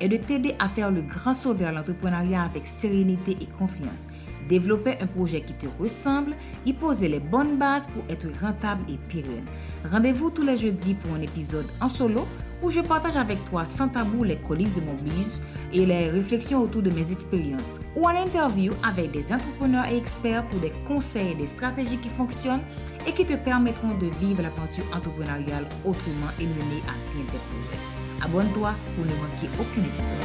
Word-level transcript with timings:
est 0.00 0.08
de 0.08 0.16
t'aider 0.16 0.54
à 0.58 0.68
faire 0.68 0.90
le 0.90 1.02
grand 1.02 1.34
saut 1.34 1.54
vers 1.54 1.72
l'entrepreneuriat 1.72 2.42
avec 2.42 2.66
sérénité 2.66 3.36
et 3.40 3.46
confiance. 3.46 4.08
Développer 4.48 4.98
un 5.00 5.06
projet 5.06 5.40
qui 5.40 5.54
te 5.54 5.66
ressemble, 5.80 6.34
y 6.66 6.72
poser 6.72 7.08
les 7.08 7.20
bonnes 7.20 7.56
bases 7.56 7.86
pour 7.86 8.02
être 8.10 8.26
rentable 8.40 8.82
et 8.88 8.98
pérenne. 9.08 9.46
Rendez-vous 9.90 10.30
tous 10.30 10.42
les 10.42 10.56
jeudis 10.56 10.94
pour 10.94 11.14
un 11.14 11.22
épisode 11.22 11.66
en 11.80 11.88
solo 11.88 12.26
où 12.62 12.70
je 12.70 12.80
partage 12.80 13.16
avec 13.16 13.42
toi 13.50 13.64
sans 13.64 13.88
tabou 13.88 14.24
les 14.24 14.36
coulisses 14.36 14.74
de 14.74 14.80
mon 14.80 14.94
buzz 14.94 15.40
et 15.72 15.84
les 15.84 16.10
réflexions 16.10 16.62
autour 16.62 16.82
de 16.82 16.90
mes 16.90 17.12
expériences, 17.12 17.78
ou 17.96 18.04
en 18.04 18.16
interview 18.16 18.72
avec 18.82 19.10
des 19.10 19.32
entrepreneurs 19.32 19.86
et 19.86 19.96
experts 19.96 20.44
pour 20.44 20.60
des 20.60 20.72
conseils 20.86 21.32
et 21.32 21.34
des 21.34 21.46
stratégies 21.46 21.98
qui 21.98 22.08
fonctionnent 22.08 22.62
et 23.06 23.12
qui 23.12 23.26
te 23.26 23.36
permettront 23.36 23.94
de 23.98 24.06
vivre 24.18 24.42
l'aventure 24.42 24.84
entrepreneuriale 24.94 25.66
autrement 25.84 26.32
et 26.40 26.44
mener 26.44 26.80
à 26.88 26.94
bien 27.14 27.24
tes 27.26 27.38
projets. 27.38 27.93
Abonne-toi 28.24 28.74
pour 28.96 29.04
ne 29.04 29.10
manquer 29.10 29.48
aucun 29.60 29.84
épisode. 29.84 30.16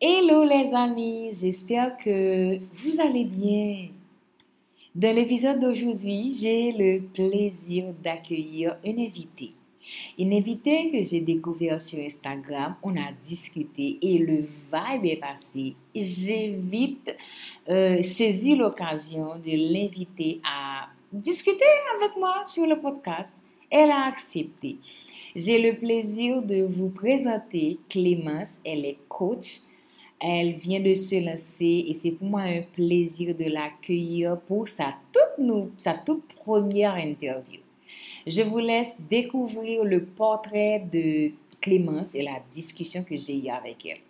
Hello 0.00 0.42
les 0.42 0.74
amis, 0.74 1.30
j'espère 1.40 1.96
que 1.98 2.58
vous 2.58 3.00
allez 3.00 3.26
bien. 3.26 3.90
Dans 4.96 5.14
l'épisode 5.14 5.60
d'aujourd'hui, 5.60 6.36
j'ai 6.36 6.72
le 6.72 7.00
plaisir 7.00 7.94
d'accueillir 8.02 8.76
une 8.84 8.98
invitée. 8.98 9.52
Une 10.18 10.32
invitée 10.32 10.90
que 10.90 11.02
j'ai 11.02 11.20
découvert 11.20 11.80
sur 11.80 11.98
Instagram, 11.98 12.76
on 12.82 12.96
a 12.96 13.12
discuté 13.22 13.98
et 14.02 14.18
le 14.18 14.40
vibe 14.40 15.04
est 15.04 15.20
passé. 15.20 15.74
J'ai 15.94 16.50
vite 16.50 17.14
euh, 17.68 18.02
saisi 18.02 18.56
l'occasion 18.56 19.36
de 19.36 19.72
l'inviter 19.72 20.40
à 20.44 20.88
discuter 21.12 21.64
avec 21.96 22.16
moi 22.16 22.42
sur 22.44 22.66
le 22.66 22.80
podcast. 22.80 23.40
Elle 23.70 23.90
a 23.90 24.06
accepté. 24.06 24.78
J'ai 25.36 25.62
le 25.62 25.78
plaisir 25.78 26.42
de 26.42 26.62
vous 26.62 26.88
présenter 26.88 27.78
Clémence. 27.88 28.58
Elle 28.64 28.84
est 28.84 28.98
coach 29.08 29.60
elle 30.20 30.52
vient 30.52 30.80
de 30.80 30.94
se 30.94 31.24
lancer 31.24 31.86
et 31.88 31.94
c'est 31.94 32.10
pour 32.10 32.28
moi 32.28 32.42
un 32.42 32.60
plaisir 32.60 33.34
de 33.34 33.44
l'accueillir 33.44 34.38
pour 34.40 34.68
sa 34.68 34.94
toute, 35.12 35.70
sa 35.78 35.94
toute 35.94 36.34
première 36.34 36.94
interview. 36.96 37.60
Je 38.26 38.42
vous 38.42 38.58
laisse 38.58 39.00
découvrir 39.08 39.84
le 39.84 40.04
portrait 40.04 40.80
de 40.92 41.32
Clémence 41.60 42.14
et 42.14 42.22
la 42.22 42.40
discussion 42.50 43.04
que 43.04 43.16
j'ai 43.16 43.36
eue 43.36 43.48
avec 43.48 43.86
elle. 43.86 44.00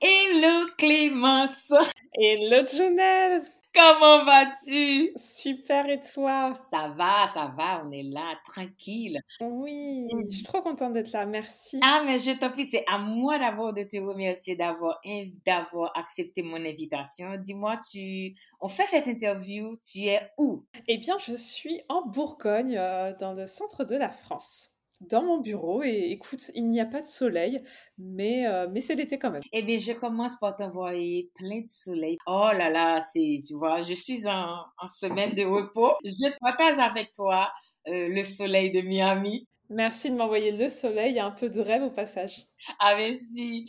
Hello 0.00 0.66
Clémence! 0.76 1.72
Hello 2.12 2.64
Jonelle! 2.64 3.55
Comment 3.76 4.24
vas-tu? 4.24 5.12
Super, 5.16 5.86
et 5.90 6.00
toi? 6.00 6.54
Ça 6.56 6.94
va, 6.96 7.26
ça 7.26 7.52
va, 7.58 7.82
on 7.84 7.92
est 7.92 8.04
là, 8.04 8.34
tranquille. 8.46 9.20
Oui, 9.42 10.06
je 10.30 10.36
suis 10.36 10.44
trop 10.44 10.62
contente 10.62 10.94
d'être 10.94 11.12
là, 11.12 11.26
merci. 11.26 11.78
Ah, 11.82 12.02
mais 12.06 12.18
je 12.18 12.30
t'en 12.38 12.48
prie, 12.50 12.64
c'est 12.64 12.86
à 12.90 12.96
moi 12.96 13.38
d'abord 13.38 13.74
de 13.74 13.82
te 13.82 13.98
remercier 13.98 14.56
d'avoir, 14.56 14.98
d'avoir 15.44 15.92
accepté 15.94 16.42
mon 16.42 16.56
invitation. 16.56 17.36
Dis-moi, 17.36 17.76
tu, 17.92 18.34
on 18.60 18.68
fait 18.68 18.86
cette 18.86 19.08
interview, 19.08 19.76
tu 19.84 20.04
es 20.06 20.22
où? 20.38 20.64
Eh 20.88 20.96
bien, 20.96 21.18
je 21.18 21.34
suis 21.34 21.82
en 21.90 22.06
Bourgogne, 22.06 22.78
euh, 22.78 23.12
dans 23.20 23.34
le 23.34 23.46
centre 23.46 23.84
de 23.84 23.96
la 23.96 24.08
France 24.08 24.75
dans 25.00 25.22
mon 25.22 25.40
bureau 25.40 25.82
et 25.82 26.10
écoute, 26.10 26.50
il 26.54 26.68
n'y 26.68 26.80
a 26.80 26.86
pas 26.86 27.00
de 27.00 27.06
soleil, 27.06 27.62
mais, 27.98 28.46
euh, 28.46 28.68
mais 28.72 28.80
c'est 28.80 28.94
l'été 28.94 29.18
quand 29.18 29.30
même. 29.30 29.42
Eh 29.52 29.62
bien, 29.62 29.78
je 29.78 29.92
commence 29.92 30.36
par 30.38 30.56
t'envoyer 30.56 31.30
plein 31.34 31.60
de 31.60 31.68
soleil. 31.68 32.16
Oh 32.26 32.50
là 32.52 32.70
là, 32.70 33.00
c'est, 33.00 33.38
tu 33.46 33.54
vois, 33.54 33.82
je 33.82 33.94
suis 33.94 34.26
en, 34.26 34.56
en 34.78 34.86
semaine 34.86 35.34
de 35.34 35.44
repos. 35.44 35.92
Je 36.04 36.30
partage 36.40 36.78
avec 36.78 37.12
toi 37.12 37.52
euh, 37.88 38.08
le 38.08 38.24
soleil 38.24 38.70
de 38.72 38.80
Miami. 38.80 39.46
Merci 39.68 40.10
de 40.10 40.16
m'envoyer 40.16 40.52
le 40.52 40.68
soleil 40.68 41.16
et 41.16 41.20
un 41.20 41.32
peu 41.32 41.48
de 41.48 41.60
rêve 41.60 41.82
au 41.82 41.90
passage. 41.90 42.46
Ah, 42.78 42.94
merci 42.96 43.66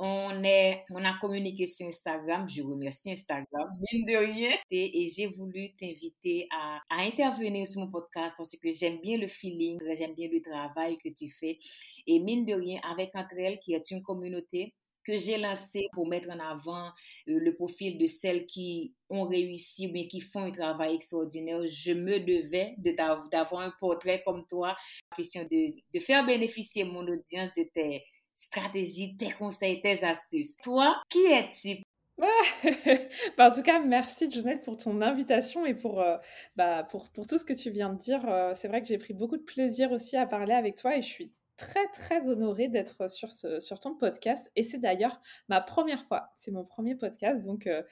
on, 0.00 1.04
a 1.04 1.18
communiqué 1.20 1.66
sur 1.66 1.86
Instagram. 1.86 2.48
Je 2.48 2.62
remercie 2.62 3.12
Instagram, 3.12 3.68
mine 3.92 4.06
de 4.06 4.16
rien. 4.16 4.52
Et, 4.70 5.06
j'ai 5.08 5.26
voulu 5.26 5.74
t'inviter 5.76 6.48
à, 6.50 6.80
à, 6.88 7.02
intervenir 7.02 7.66
sur 7.66 7.82
mon 7.82 7.90
podcast 7.90 8.34
parce 8.36 8.56
que 8.56 8.70
j'aime 8.70 9.00
bien 9.00 9.18
le 9.18 9.26
feeling, 9.26 9.78
j'aime 9.94 10.14
bien 10.14 10.28
le 10.32 10.40
travail 10.40 10.96
que 10.98 11.08
tu 11.08 11.30
fais. 11.30 11.58
Et 12.06 12.18
mine 12.20 12.44
de 12.44 12.54
rien, 12.54 12.80
avec 12.90 13.10
Entre 13.14 13.38
elles, 13.38 13.58
qui 13.58 13.74
est 13.74 13.90
une 13.90 14.02
communauté 14.02 14.74
que 15.04 15.16
j'ai 15.16 15.38
lancée 15.38 15.86
pour 15.92 16.06
mettre 16.06 16.28
en 16.30 16.38
avant 16.38 16.86
euh, 16.86 17.38
le 17.38 17.54
profil 17.54 17.98
de 17.98 18.06
celles 18.06 18.46
qui 18.46 18.94
ont 19.08 19.24
réussi 19.24 19.90
mais 19.92 20.06
qui 20.06 20.20
font 20.20 20.42
un 20.42 20.50
travail 20.50 20.94
extraordinaire. 20.94 21.66
Je 21.66 21.92
me 21.92 22.20
devais 22.20 22.74
d'avoir 22.78 23.60
un 23.62 23.72
portrait 23.80 24.22
comme 24.24 24.46
toi. 24.46 24.76
Question 25.16 25.42
de, 25.50 25.74
de 25.94 26.00
faire 26.00 26.24
bénéficier 26.24 26.84
mon 26.84 27.06
audience 27.08 27.54
de 27.54 27.64
tes 27.74 28.04
stratégies, 28.40 29.16
tes 29.16 29.30
conseils, 29.32 29.82
tes 29.82 30.02
astuces. 30.04 30.56
Toi, 30.62 30.96
qui 31.08 31.24
es-tu? 31.26 31.82
bah, 33.38 33.48
en 33.48 33.50
tout 33.50 33.62
cas, 33.62 33.80
merci 33.80 34.30
Jonette 34.30 34.62
pour 34.62 34.76
ton 34.76 35.00
invitation 35.00 35.64
et 35.64 35.74
pour, 35.74 36.00
euh, 36.00 36.16
bah, 36.56 36.84
pour, 36.84 37.10
pour, 37.10 37.26
tout 37.26 37.38
ce 37.38 37.44
que 37.44 37.52
tu 37.52 37.70
viens 37.70 37.90
de 37.90 37.98
dire. 37.98 38.26
Euh, 38.28 38.52
c'est 38.54 38.68
vrai 38.68 38.80
que 38.80 38.88
j'ai 38.88 38.98
pris 38.98 39.14
beaucoup 39.14 39.36
de 39.36 39.42
plaisir 39.42 39.92
aussi 39.92 40.16
à 40.16 40.26
parler 40.26 40.54
avec 40.54 40.76
toi 40.76 40.96
et 40.96 41.02
je 41.02 41.08
suis 41.08 41.32
très 41.56 41.86
très 41.88 42.28
honorée 42.28 42.68
d'être 42.68 43.08
sur, 43.10 43.30
ce, 43.32 43.60
sur 43.60 43.78
ton 43.80 43.94
podcast 43.94 44.50
et 44.56 44.62
c'est 44.62 44.78
d'ailleurs 44.78 45.20
ma 45.48 45.60
première 45.60 46.06
fois, 46.06 46.32
c'est 46.34 46.52
mon 46.52 46.64
premier 46.64 46.94
podcast 46.94 47.44
donc 47.44 47.66
euh, 47.66 47.82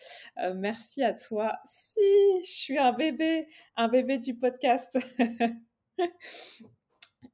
merci 0.55 1.03
à 1.03 1.13
toi. 1.13 1.59
Si, 1.67 2.01
je 2.45 2.51
suis 2.51 2.79
un 2.79 2.93
bébé, 2.93 3.47
un 3.77 3.89
bébé 3.89 4.19
du 4.19 4.35
podcast. 4.35 4.99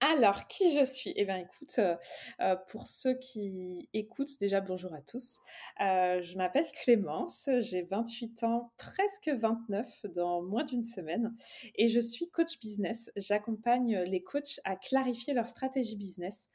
Alors, 0.00 0.46
qui 0.46 0.72
je 0.72 0.84
suis? 0.84 1.12
Eh 1.16 1.24
bien, 1.24 1.38
écoute, 1.38 1.74
euh, 1.78 1.96
euh, 2.40 2.56
pour 2.68 2.86
ceux 2.86 3.14
qui 3.14 3.88
écoutent, 3.92 4.38
déjà 4.38 4.60
bonjour 4.60 4.92
à 4.94 5.00
tous. 5.00 5.40
Euh, 5.80 6.22
je 6.22 6.36
m'appelle 6.36 6.66
Clémence, 6.82 7.48
j'ai 7.60 7.82
28 7.82 8.44
ans, 8.44 8.72
presque 8.76 9.28
29 9.28 10.06
dans 10.14 10.42
moins 10.42 10.64
d'une 10.64 10.84
semaine, 10.84 11.34
et 11.76 11.88
je 11.88 12.00
suis 12.00 12.30
coach 12.30 12.58
business. 12.60 13.10
J'accompagne 13.16 13.98
les 14.02 14.22
coachs 14.22 14.60
à 14.64 14.76
clarifier 14.76 15.34
leur 15.34 15.48
stratégie 15.48 15.96
business 15.96 16.50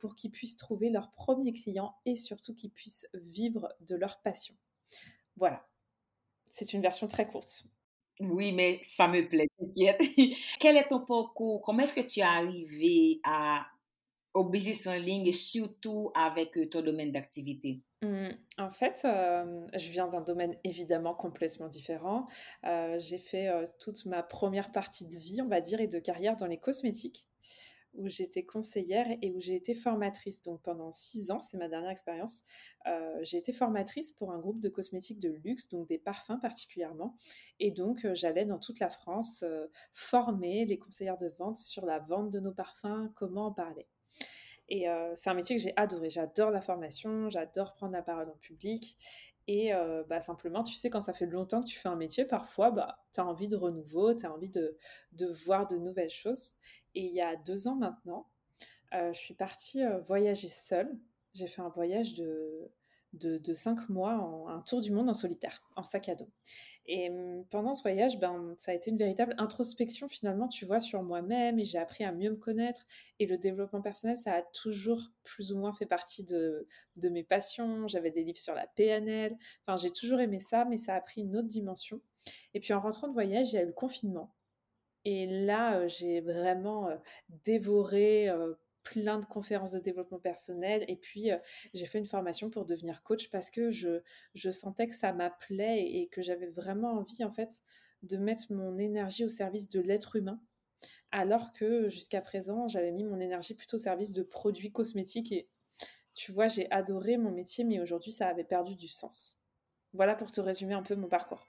pour 0.00 0.14
qu'ils 0.14 0.30
puissent 0.30 0.56
trouver 0.56 0.90
leurs 0.90 1.10
premiers 1.12 1.52
clients 1.52 1.94
et 2.04 2.14
surtout 2.14 2.54
qu'ils 2.54 2.72
puissent 2.72 3.06
vivre 3.14 3.72
de 3.80 3.96
leur 3.96 4.20
passion. 4.20 4.54
Voilà, 5.36 5.66
c'est 6.46 6.72
une 6.72 6.82
version 6.82 7.06
très 7.06 7.26
courte. 7.26 7.64
Oui, 8.20 8.52
mais 8.52 8.78
ça 8.82 9.08
me 9.08 9.28
plaît, 9.28 9.48
t'inquiète. 9.58 10.00
Quel 10.58 10.76
est 10.76 10.88
ton 10.88 11.00
parcours? 11.00 11.62
Comment 11.62 11.82
est-ce 11.82 11.92
que 11.92 12.00
tu 12.00 12.20
es 12.20 12.24
arrivé 12.24 13.20
à, 13.24 13.66
au 14.34 14.44
business 14.44 14.86
en 14.86 14.94
ligne 14.94 15.26
et 15.26 15.32
surtout 15.32 16.10
avec 16.14 16.56
euh, 16.58 16.68
ton 16.68 16.82
domaine 16.82 17.12
d'activité? 17.12 17.80
Mmh, 18.02 18.28
en 18.58 18.70
fait, 18.70 19.00
je 19.04 19.90
viens 19.90 20.06
d'un 20.06 20.20
domaine 20.20 20.56
évidemment 20.62 21.14
complètement 21.14 21.68
différent. 21.68 22.28
Euh, 22.64 22.96
j'ai 22.98 23.18
fait 23.18 23.48
toute 23.80 24.04
ma 24.06 24.22
première 24.22 24.70
partie 24.70 25.06
de 25.08 25.16
vie, 25.16 25.40
on 25.42 25.48
va 25.48 25.60
dire, 25.60 25.80
et 25.80 25.88
de 25.88 25.98
carrière 25.98 26.36
dans 26.36 26.46
les 26.46 26.58
cosmétiques 26.58 27.28
où 27.98 28.08
j'étais 28.08 28.44
conseillère 28.44 29.06
et 29.20 29.32
où 29.32 29.40
j'ai 29.40 29.54
été 29.54 29.74
formatrice. 29.74 30.42
Donc 30.42 30.62
pendant 30.62 30.90
six 30.92 31.30
ans, 31.30 31.40
c'est 31.40 31.58
ma 31.58 31.68
dernière 31.68 31.90
expérience, 31.90 32.44
euh, 32.86 33.18
j'ai 33.22 33.38
été 33.38 33.52
formatrice 33.52 34.12
pour 34.12 34.32
un 34.32 34.38
groupe 34.38 34.60
de 34.60 34.68
cosmétiques 34.68 35.18
de 35.18 35.30
luxe, 35.44 35.68
donc 35.68 35.86
des 35.88 35.98
parfums 35.98 36.38
particulièrement. 36.40 37.16
Et 37.60 37.70
donc 37.70 38.04
euh, 38.04 38.14
j'allais 38.14 38.46
dans 38.46 38.58
toute 38.58 38.78
la 38.78 38.88
France 38.88 39.42
euh, 39.42 39.66
former 39.92 40.64
les 40.64 40.78
conseillères 40.78 41.18
de 41.18 41.28
vente 41.38 41.58
sur 41.58 41.84
la 41.84 41.98
vente 41.98 42.30
de 42.30 42.40
nos 42.40 42.52
parfums, 42.52 43.10
comment 43.14 43.46
en 43.46 43.52
parler. 43.52 43.86
Et 44.70 44.84
c'est 45.14 45.30
un 45.30 45.34
métier 45.34 45.56
que 45.56 45.62
j'ai 45.62 45.72
adoré. 45.76 46.10
J'adore 46.10 46.50
la 46.50 46.60
formation, 46.60 47.30
j'adore 47.30 47.72
prendre 47.72 47.94
la 47.94 48.02
parole 48.02 48.28
en 48.28 48.36
public. 48.36 48.98
Et 49.46 49.72
bah, 50.10 50.20
simplement, 50.20 50.62
tu 50.62 50.74
sais, 50.74 50.90
quand 50.90 51.00
ça 51.00 51.14
fait 51.14 51.24
longtemps 51.24 51.62
que 51.62 51.68
tu 51.68 51.78
fais 51.78 51.88
un 51.88 51.96
métier, 51.96 52.26
parfois, 52.26 52.70
bah, 52.70 52.98
tu 53.14 53.20
as 53.20 53.26
envie 53.26 53.48
de 53.48 53.56
renouveau, 53.56 54.12
tu 54.12 54.26
as 54.26 54.32
envie 54.32 54.50
de, 54.50 54.76
de, 55.12 55.26
voir 55.46 55.66
de 55.66 55.78
nouvelles 55.78 56.10
choses. 56.10 56.52
Et 56.98 57.02
il 57.02 57.14
y 57.14 57.20
a 57.20 57.36
deux 57.36 57.68
ans 57.68 57.76
maintenant, 57.76 58.26
je 58.92 59.12
suis 59.12 59.34
partie 59.34 59.82
voyager 60.06 60.48
seule. 60.48 60.98
J'ai 61.32 61.46
fait 61.46 61.62
un 61.62 61.68
voyage 61.68 62.14
de 62.14 62.72
de, 63.14 63.54
cinq 63.54 63.88
mois, 63.88 64.12
un 64.48 64.60
tour 64.60 64.80
du 64.80 64.92
monde 64.92 65.08
en 65.08 65.14
solitaire, 65.14 65.62
en 65.76 65.82
sac 65.82 66.08
à 66.08 66.14
dos. 66.14 66.28
Et 66.86 67.10
hum, 67.10 67.44
pendant 67.50 67.74
ce 67.74 67.82
voyage, 67.82 68.18
ben, 68.18 68.54
ça 68.58 68.72
a 68.72 68.74
été 68.74 68.90
une 68.90 68.98
véritable 68.98 69.34
introspection 69.38 70.08
finalement, 70.08 70.48
tu 70.48 70.66
vois, 70.66 70.80
sur 70.80 71.02
moi-même 71.02 71.58
et 71.58 71.64
j'ai 71.64 71.78
appris 71.78 72.04
à 72.04 72.12
mieux 72.12 72.30
me 72.30 72.36
connaître. 72.36 72.86
Et 73.18 73.26
le 73.26 73.38
développement 73.38 73.80
personnel, 73.80 74.16
ça 74.16 74.34
a 74.34 74.42
toujours 74.42 75.10
plus 75.24 75.52
ou 75.52 75.58
moins 75.58 75.72
fait 75.72 75.86
partie 75.86 76.24
de, 76.24 76.66
de 76.96 77.08
mes 77.08 77.24
passions. 77.24 77.88
J'avais 77.88 78.10
des 78.10 78.24
livres 78.24 78.38
sur 78.38 78.54
la 78.54 78.66
PNL. 78.66 79.36
Enfin, 79.66 79.76
j'ai 79.76 79.90
toujours 79.90 80.20
aimé 80.20 80.38
ça, 80.38 80.64
mais 80.64 80.76
ça 80.76 80.94
a 80.94 81.00
pris 81.00 81.22
une 81.22 81.36
autre 81.36 81.48
dimension. 81.48 82.00
Et 82.54 82.60
puis 82.60 82.74
en 82.74 82.80
rentrant 82.80 83.08
de 83.08 83.14
voyage, 83.14 83.52
il 83.52 83.56
y 83.56 83.58
a 83.58 83.62
eu 83.62 83.66
le 83.66 83.72
confinement. 83.72 84.34
Et 85.04 85.26
là, 85.26 85.86
j'ai 85.88 86.20
vraiment 86.20 86.88
dévoré 87.44 88.30
plein 88.82 89.18
de 89.18 89.26
conférences 89.26 89.72
de 89.72 89.78
développement 89.78 90.18
personnel. 90.18 90.84
Et 90.88 90.96
puis, 90.96 91.30
j'ai 91.74 91.86
fait 91.86 91.98
une 91.98 92.06
formation 92.06 92.50
pour 92.50 92.64
devenir 92.64 93.02
coach 93.02 93.30
parce 93.30 93.50
que 93.50 93.70
je, 93.70 94.00
je 94.34 94.50
sentais 94.50 94.86
que 94.86 94.94
ça 94.94 95.12
m'appelait 95.12 95.82
et, 95.82 96.08
que 96.08 96.22
j'avais 96.22 96.48
vraiment 96.48 96.92
envie, 96.92 97.24
en 97.24 97.30
fait, 97.30 97.62
de 98.02 98.16
mettre 98.16 98.52
mon 98.52 98.78
énergie 98.78 99.24
au 99.24 99.28
service 99.28 99.68
de 99.68 99.80
l'être 99.80 100.16
humain. 100.16 100.40
Alors 101.10 101.52
que 101.52 101.88
jusqu'à 101.88 102.20
présent, 102.20 102.68
j'avais 102.68 102.92
mis 102.92 103.04
mon 103.04 103.20
énergie 103.20 103.54
plutôt 103.54 103.76
au 103.76 103.80
service 103.80 104.12
de 104.12 104.22
produits 104.22 104.72
cosmétiques. 104.72 105.32
Et 105.32 105.48
tu 106.14 106.32
vois, 106.32 106.48
j'ai 106.48 106.70
adoré 106.70 107.16
mon 107.16 107.30
métier, 107.30 107.64
mais 107.64 107.80
aujourd'hui, 107.80 108.12
ça 108.12 108.28
avait 108.28 108.44
perdu 108.44 108.74
du 108.74 108.88
sens. 108.88 109.38
Voilà 109.92 110.14
pour 110.14 110.30
te 110.30 110.40
résumer 110.40 110.74
un 110.74 110.82
peu 110.82 110.94
mon 110.96 111.08
parcours. 111.08 111.46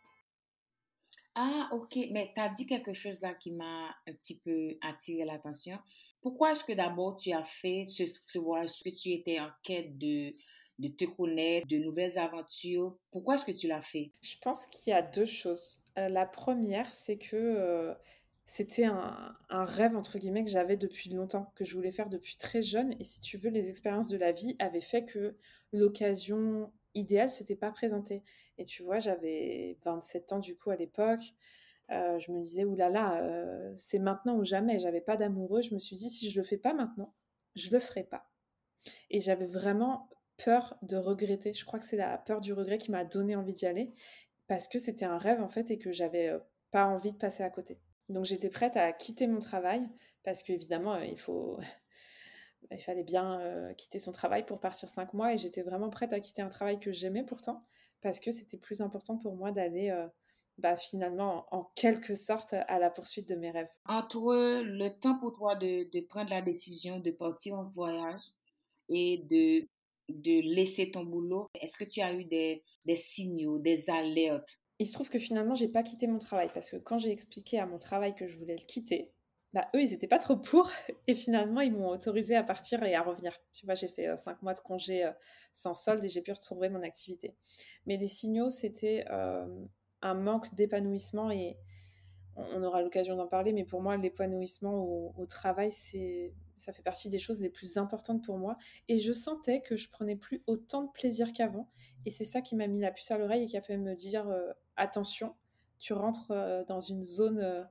Ah, 1.41 1.69
ok, 1.71 1.97
mais 2.11 2.33
tu 2.35 2.41
as 2.41 2.49
dit 2.49 2.65
quelque 2.65 2.93
chose 2.93 3.21
là 3.21 3.33
qui 3.33 3.51
m'a 3.51 3.95
un 4.05 4.11
petit 4.11 4.37
peu 4.39 4.75
attiré 4.81 5.23
l'attention. 5.23 5.79
Pourquoi 6.21 6.51
est-ce 6.51 6.65
que 6.65 6.73
d'abord 6.73 7.15
tu 7.15 7.31
as 7.31 7.45
fait 7.45 7.85
ce, 7.87 8.03
ce 8.07 8.39
voyage, 8.39 8.83
que 8.83 8.89
tu 8.89 9.11
étais 9.11 9.39
en 9.39 9.47
quête 9.63 9.97
de, 9.97 10.35
de 10.79 10.89
te 10.89 11.05
connaître, 11.05 11.65
de 11.67 11.77
nouvelles 11.77 12.19
aventures? 12.19 12.97
Pourquoi 13.11 13.35
est-ce 13.35 13.45
que 13.45 13.53
tu 13.53 13.67
l'as 13.69 13.79
fait? 13.79 14.11
Je 14.21 14.35
pense 14.41 14.67
qu'il 14.67 14.91
y 14.91 14.93
a 14.93 15.01
deux 15.01 15.23
choses. 15.23 15.85
Euh, 15.97 16.09
la 16.09 16.25
première, 16.25 16.93
c'est 16.93 17.17
que 17.17 17.37
euh, 17.37 17.93
c'était 18.45 18.83
un, 18.83 19.33
un, 19.49 19.63
rêve, 19.63 19.95
entre 19.95 20.19
guillemets, 20.19 20.43
que 20.43 20.51
j'avais 20.51 20.75
depuis 20.75 21.09
longtemps, 21.09 21.53
que 21.55 21.63
je 21.63 21.73
voulais 21.73 21.93
faire 21.93 22.09
depuis 22.09 22.35
très 22.35 22.61
jeune. 22.61 22.93
Et 22.99 23.05
si 23.05 23.21
tu 23.21 23.37
veux, 23.37 23.49
les 23.49 23.69
expériences 23.69 24.09
de 24.09 24.17
la 24.17 24.33
vie 24.33 24.57
avaient 24.59 24.81
fait 24.81 25.05
que 25.05 25.37
l'occasion 25.71 26.69
idéal 26.95 27.29
s'était 27.29 27.55
pas 27.55 27.71
présenté. 27.71 28.23
Et 28.57 28.65
tu 28.65 28.83
vois, 28.83 28.99
j'avais 28.99 29.77
27 29.85 30.33
ans 30.33 30.39
du 30.39 30.55
coup 30.55 30.69
à 30.69 30.75
l'époque. 30.75 31.21
Euh, 31.91 32.19
je 32.19 32.31
me 32.31 32.41
disais, 32.41 32.65
oulala, 32.65 33.21
là, 33.21 33.73
c'est 33.77 33.99
maintenant 33.99 34.37
ou 34.37 34.43
jamais. 34.43 34.79
J'avais 34.79 35.01
pas 35.01 35.17
d'amoureux. 35.17 35.61
Je 35.61 35.73
me 35.73 35.79
suis 35.79 35.95
dit, 35.95 36.09
si 36.09 36.29
je 36.29 36.39
le 36.39 36.45
fais 36.45 36.57
pas 36.57 36.73
maintenant, 36.73 37.13
je 37.55 37.69
le 37.71 37.79
ferai 37.79 38.03
pas. 38.03 38.29
Et 39.09 39.19
j'avais 39.19 39.47
vraiment 39.47 40.09
peur 40.43 40.77
de 40.81 40.97
regretter. 40.97 41.53
Je 41.53 41.65
crois 41.65 41.79
que 41.79 41.85
c'est 41.85 41.97
la 41.97 42.17
peur 42.17 42.41
du 42.41 42.53
regret 42.53 42.77
qui 42.77 42.91
m'a 42.91 43.05
donné 43.05 43.35
envie 43.35 43.53
d'y 43.53 43.65
aller 43.65 43.93
parce 44.47 44.67
que 44.67 44.79
c'était 44.79 45.05
un 45.05 45.17
rêve 45.17 45.41
en 45.41 45.49
fait 45.49 45.69
et 45.71 45.77
que 45.77 45.91
j'avais 45.91 46.29
euh, 46.29 46.39
pas 46.71 46.85
envie 46.85 47.11
de 47.11 47.17
passer 47.17 47.43
à 47.43 47.49
côté. 47.49 47.79
Donc 48.07 48.25
j'étais 48.25 48.49
prête 48.49 48.77
à 48.77 48.91
quitter 48.91 49.27
mon 49.27 49.39
travail 49.39 49.87
parce 50.23 50.43
qu'évidemment, 50.43 50.95
euh, 50.95 51.05
il 51.05 51.19
faut 51.19 51.59
il 52.71 52.81
fallait 52.81 53.03
bien 53.03 53.39
euh, 53.41 53.73
quitter 53.73 53.99
son 53.99 54.11
travail 54.11 54.45
pour 54.45 54.59
partir 54.59 54.89
cinq 54.89 55.13
mois 55.13 55.33
et 55.33 55.37
j'étais 55.37 55.61
vraiment 55.61 55.89
prête 55.89 56.13
à 56.13 56.19
quitter 56.19 56.41
un 56.41 56.49
travail 56.49 56.79
que 56.79 56.91
j'aimais 56.91 57.23
pourtant 57.23 57.63
parce 58.01 58.19
que 58.19 58.31
c'était 58.31 58.57
plus 58.57 58.81
important 58.81 59.17
pour 59.17 59.35
moi 59.35 59.51
d'aller 59.51 59.89
euh, 59.89 60.07
bah, 60.57 60.77
finalement 60.77 61.45
en, 61.51 61.63
quelque 61.75 62.15
sorte 62.15 62.53
à 62.53 62.79
la 62.79 62.89
poursuite 62.89 63.27
de 63.27 63.35
mes 63.35 63.51
rêves. 63.51 63.69
Entre 63.85 64.61
le 64.61 64.89
temps 64.89 65.17
pour 65.17 65.33
toi 65.35 65.55
de, 65.55 65.89
de 65.89 66.01
prendre 66.05 66.29
la 66.29 66.41
décision 66.41 66.99
de 66.99 67.11
partir 67.11 67.55
en 67.55 67.63
voyage 67.63 68.23
et 68.89 69.17
de, 69.29 69.67
de 70.09 70.41
laisser 70.53 70.91
ton 70.91 71.03
boulot, 71.03 71.47
est-ce 71.61 71.77
que 71.77 71.83
tu 71.83 72.01
as 72.01 72.13
eu 72.13 72.25
des, 72.25 72.63
des 72.85 72.95
signaux, 72.95 73.59
des 73.59 73.89
alertes? 73.89 74.59
Il 74.79 74.87
se 74.87 74.93
trouve 74.93 75.09
que 75.09 75.19
finalement, 75.19 75.55
j'ai 75.55 75.67
pas 75.67 75.83
quitté 75.83 76.07
mon 76.07 76.19
travail 76.19 76.49
parce 76.53 76.69
que 76.69 76.77
quand 76.77 76.99
j'ai 76.99 77.11
expliqué 77.11 77.59
à 77.59 77.65
mon 77.65 77.79
travail 77.79 78.15
que 78.15 78.27
je 78.27 78.37
voulais 78.37 78.55
le 78.55 78.65
quitter, 78.65 79.11
bah, 79.53 79.67
eux, 79.75 79.81
ils 79.81 79.89
n'étaient 79.89 80.07
pas 80.07 80.19
trop 80.19 80.37
pour. 80.37 80.69
Et 81.07 81.15
finalement, 81.15 81.61
ils 81.61 81.71
m'ont 81.71 81.89
autorisé 81.89 82.35
à 82.35 82.43
partir 82.43 82.83
et 82.83 82.93
à 82.93 83.01
revenir. 83.01 83.33
Tu 83.51 83.65
vois, 83.65 83.75
j'ai 83.75 83.87
fait 83.87 84.07
euh, 84.07 84.17
cinq 84.17 84.41
mois 84.43 84.53
de 84.53 84.59
congé 84.59 85.05
euh, 85.05 85.11
sans 85.53 85.73
solde 85.73 86.03
et 86.03 86.07
j'ai 86.07 86.21
pu 86.21 86.31
retrouver 86.31 86.69
mon 86.69 86.83
activité. 86.83 87.35
Mais 87.87 87.97
les 87.97 88.07
signaux, 88.07 88.51
c'était 88.51 89.05
euh, 89.09 89.47
un 90.01 90.13
manque 90.13 90.53
d'épanouissement 90.53 91.31
et 91.31 91.57
on, 92.35 92.63
aura 92.63 92.81
l'occasion 92.81 93.15
d'en 93.15 93.27
parler. 93.27 93.51
Mais 93.51 93.65
pour 93.65 93.81
moi, 93.81 93.97
l'épanouissement 93.97 94.75
au, 95.17 95.25
travail, 95.25 95.71
c'est 95.71 96.33
ça 96.57 96.73
fait 96.73 96.83
partie 96.83 97.09
des 97.09 97.19
choses 97.19 97.41
les 97.41 97.49
plus 97.49 97.77
importantes 97.77 98.23
pour 98.23 98.37
moi. 98.37 98.55
Et 98.87 98.99
je 98.99 99.13
sentais 99.13 99.61
que 99.61 99.75
je 99.75 99.89
prenais 99.89 100.15
plus 100.15 100.43
autant 100.45 100.83
de 100.83 100.91
plaisir 100.91 101.33
qu'avant. 101.33 101.69
Et 102.05 102.11
c'est 102.11 102.25
ça 102.25 102.41
qui 102.41 102.55
m'a 102.55 102.67
mis 102.67 102.81
la 102.81 102.91
puce 102.91 103.09
à 103.11 103.17
l'oreille 103.17 103.43
et 103.43 103.45
qui 103.47 103.57
a 103.57 103.61
fait 103.61 103.77
me 103.77 103.95
dire 103.95 104.27
attention, 104.75 105.35
tu 105.79 105.93
rentres 105.93 106.33
dans 106.67 106.81
une 106.81 107.01
zone 107.01 107.67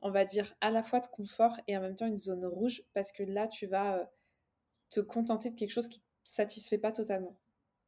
on 0.00 0.10
va 0.10 0.24
dire, 0.24 0.54
à 0.60 0.70
la 0.70 0.82
fois 0.82 1.00
de 1.00 1.06
confort 1.06 1.56
et 1.66 1.76
en 1.76 1.80
même 1.80 1.96
temps 1.96 2.06
une 2.06 2.16
zone 2.16 2.46
rouge 2.46 2.82
parce 2.94 3.12
que 3.12 3.22
là, 3.22 3.48
tu 3.48 3.66
vas 3.66 3.98
euh, 3.98 4.04
te 4.90 5.00
contenter 5.00 5.50
de 5.50 5.56
quelque 5.56 5.70
chose 5.72 5.88
qui 5.88 5.98
ne 5.98 6.04
satisfait 6.24 6.78
pas 6.78 6.92
totalement. 6.92 7.38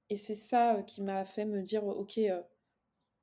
Et 0.09 0.17
c'est 0.17 0.35
ça 0.35 0.77
euh, 0.77 0.83
qui 0.83 1.03
m'a 1.03 1.25
fait 1.25 1.45
me 1.45 1.63
dire, 1.63 1.85
ok, 1.85 2.19
euh, 2.19 2.43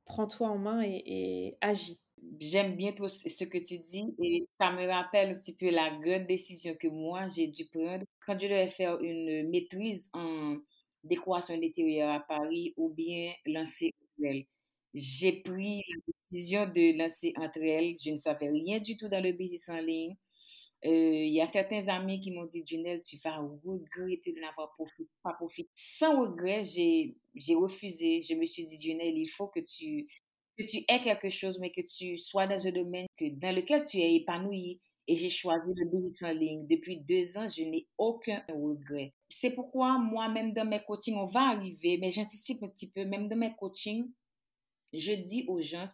prends-toi 0.06 0.50
en 0.50 0.58
main 0.58 0.82
et, 0.84 1.58
agis. 1.62 2.00
J'aime 2.40 2.76
bien 2.76 2.94
tout 2.94 3.08
ce 3.08 3.44
que 3.44 3.60
tu 3.60 3.78
dis 3.78 4.16
et 4.20 4.48
ça 4.60 4.72
me 4.72 4.88
rappelle 4.88 5.30
un 5.30 5.36
petit 5.36 5.54
peu 5.54 5.70
la 5.70 5.92
grande 5.92 6.26
décision 6.26 6.76
que 6.76 6.88
moi 6.88 7.28
j'ai 7.28 7.48
dû 7.48 7.66
prendre 7.68 8.06
quand 8.26 8.34
je 8.40 8.48
devais 8.48 8.68
faire 8.68 9.00
une 9.02 9.48
maîtrise 9.50 10.10
en 10.14 10.58
décoration 11.04 11.56
d'intérieur 11.56 12.10
à 12.10 12.20
Paris 12.20 12.74
ou 12.76 12.90
bien 12.90 13.34
lancer 13.46 13.94
j'ai 14.98 15.42
pris 15.42 15.84
la 15.88 16.14
décision 16.32 16.66
de 16.66 16.98
lancer 16.98 17.34
entre 17.38 17.62
elles. 17.62 17.96
Je 18.04 18.12
ne 18.12 18.18
savais 18.18 18.50
rien 18.50 18.80
du 18.80 18.98
tout 18.98 19.08
dans 19.08 19.24
le 19.24 19.32
business 19.32 19.70
en 19.70 19.80
ligne. 19.80 20.16
Euh, 20.86 20.90
il 20.90 21.34
y 21.34 21.42
a 21.42 21.46
certains 21.46 21.88
amis 21.88 22.20
qui 22.20 22.32
m'ont 22.32 22.46
dit, 22.46 22.64
Junelle, 22.66 23.02
tu 23.02 23.18
vas 23.18 23.38
regretter 23.38 24.32
de 24.34 24.40
n'avoir 24.40 24.76
pas 25.24 25.34
profité. 25.34 25.70
Sans 25.74 26.22
regret, 26.22 26.64
j'ai 26.64 27.56
refusé. 27.56 28.22
Je 28.22 28.36
me 28.36 28.46
suis 28.46 28.66
dit, 28.66 28.80
Junelle, 28.80 29.18
il 29.18 29.28
faut 29.28 29.48
que 29.48 29.60
tu, 29.60 30.08
aies 30.58 31.02
quelque 31.02 31.30
chose, 31.30 31.60
mais 31.60 31.72
que 31.72 31.82
tu 31.82 32.18
sois 32.18 32.48
dans 32.48 32.68
un 32.68 32.72
domaine 32.72 33.08
dans 33.20 33.56
lequel 33.56 33.84
tu 33.84 33.98
es 33.98 34.16
épanoui. 34.16 34.80
Et 35.10 35.16
j'ai 35.16 35.30
choisi 35.30 35.72
le 35.74 35.86
business 35.86 36.22
en 36.24 36.34
ligne. 36.34 36.68
Depuis 36.68 36.98
deux 36.98 37.38
ans, 37.38 37.48
je 37.48 37.64
n'ai 37.64 37.88
aucun 37.98 38.44
regret. 38.50 39.14
C'est 39.30 39.52
pourquoi 39.52 39.98
moi, 39.98 40.28
même 40.28 40.52
dans 40.52 40.68
mes 40.68 40.82
coachings, 40.82 41.16
on 41.16 41.26
va 41.26 41.52
arriver, 41.52 41.98
mais 41.98 42.12
j'anticipe 42.12 42.62
un 42.62 42.68
petit 42.68 42.92
peu, 42.92 43.06
même 43.06 43.30
dans 43.30 43.38
mes 43.38 43.56
coachings, 43.56 44.12
je 44.94 45.14
dis 45.14 45.46
aux 45.48 45.62
gens, 45.62 45.86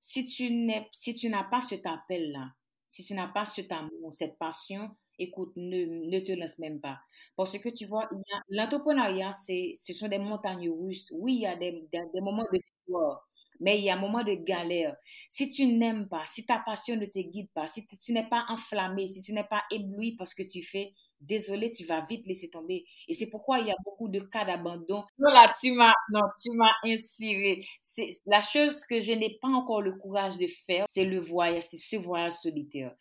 si 0.00 0.26
tu 0.26 0.50
n'es, 0.50 0.88
si 0.92 1.14
tu 1.14 1.28
n'as 1.28 1.44
pas 1.44 1.62
cet 1.62 1.86
appel-là, 1.86 2.52
si 2.88 3.04
tu 3.04 3.14
n'as 3.14 3.28
pas 3.28 3.44
cet 3.44 3.72
amour, 3.72 4.12
cette 4.12 4.36
passion, 4.38 4.90
écoute, 5.18 5.52
ne, 5.56 6.10
ne 6.10 6.20
te 6.20 6.32
lance 6.32 6.58
même 6.58 6.80
pas. 6.80 7.00
Parce 7.36 7.56
que 7.58 7.68
tu 7.68 7.86
vois, 7.86 8.08
l'entrepreneuriat, 8.48 9.32
c'est, 9.32 9.72
ce 9.76 9.92
sont 9.92 10.08
des 10.08 10.18
montagnes 10.18 10.70
russes. 10.70 11.10
Oui, 11.14 11.34
il 11.34 11.40
y 11.40 11.46
a 11.46 11.56
des, 11.56 11.88
des, 11.92 12.20
moments 12.20 12.44
de 12.52 12.58
victoire, 12.58 13.28
mais 13.60 13.78
il 13.78 13.84
y 13.84 13.90
a 13.90 13.94
un 13.94 14.00
moment 14.00 14.22
de 14.24 14.34
galère. 14.34 14.96
Si 15.28 15.50
tu 15.50 15.66
n'aimes 15.66 16.08
pas, 16.08 16.24
si 16.26 16.44
ta 16.46 16.58
passion 16.58 16.96
ne 16.96 17.06
te 17.06 17.20
guide 17.20 17.50
pas, 17.54 17.66
si 17.66 17.86
tu 17.86 18.12
n'es 18.12 18.28
pas 18.28 18.44
enflammé, 18.48 19.06
si 19.06 19.22
tu 19.22 19.32
n'es 19.32 19.44
pas 19.44 19.62
ébloui 19.70 20.16
par 20.16 20.26
ce 20.26 20.34
que 20.34 20.42
tu 20.42 20.62
fais, 20.62 20.92
désolé, 21.22 21.72
tu 21.72 21.84
vas 21.84 22.00
vite 22.02 22.26
laisser 22.26 22.50
tomber. 22.50 22.84
Et 23.08 23.14
c'est 23.14 23.28
pourquoi 23.28 23.58
il 23.60 23.66
y 23.66 23.70
a 23.70 23.76
beaucoup 23.84 24.08
de 24.08 24.20
cas 24.20 24.44
d'abandon. 24.44 25.04
Là, 25.18 25.52
tu 25.60 25.72
m'as, 25.72 25.94
non, 26.10 26.22
tu 26.40 26.50
m'as 26.56 26.74
inspiré. 26.84 27.64
C'est 27.80 28.10
la 28.26 28.40
chose 28.40 28.84
que 28.84 29.00
je 29.00 29.12
n'ai 29.12 29.38
pas 29.40 29.48
encore 29.48 29.82
le 29.82 29.92
courage 29.92 30.36
de 30.36 30.46
faire, 30.66 30.84
c'est 30.88 31.04
le 31.04 31.20
voyage, 31.20 31.62
c'est 31.62 31.78
ce 31.78 31.96
voyage 31.96 32.32
solitaire. 32.32 32.94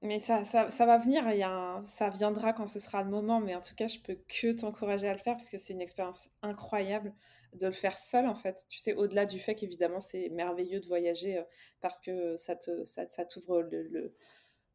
Mais 0.00 0.20
ça, 0.20 0.44
ça, 0.44 0.70
ça, 0.70 0.86
va 0.86 0.96
venir, 0.98 1.24
il 1.32 1.38
y 1.38 1.42
a 1.42 1.82
ça 1.84 2.08
viendra 2.08 2.52
quand 2.52 2.68
ce 2.68 2.78
sera 2.78 3.02
le 3.02 3.10
moment, 3.10 3.40
mais 3.40 3.56
en 3.56 3.60
tout 3.60 3.74
cas, 3.74 3.88
je 3.88 3.98
peux 3.98 4.16
que 4.28 4.52
t'encourager 4.52 5.08
à 5.08 5.12
le 5.12 5.18
faire 5.18 5.34
parce 5.34 5.48
que 5.48 5.58
c'est 5.58 5.72
une 5.72 5.80
expérience 5.80 6.28
incroyable 6.42 7.12
de 7.54 7.66
le 7.66 7.72
faire 7.72 7.98
seul 7.98 8.26
en 8.26 8.34
fait. 8.34 8.64
Tu 8.68 8.78
sais, 8.78 8.94
au-delà 8.94 9.26
du 9.26 9.40
fait 9.40 9.54
qu'évidemment 9.54 10.00
c'est 10.00 10.28
merveilleux 10.30 10.80
de 10.80 10.86
voyager 10.86 11.38
euh, 11.38 11.42
parce 11.80 12.00
que 12.00 12.36
ça 12.36 12.56
te 12.56 12.84
ça, 12.84 13.08
ça 13.08 13.24
t'ouvre 13.24 13.62
le, 13.62 14.14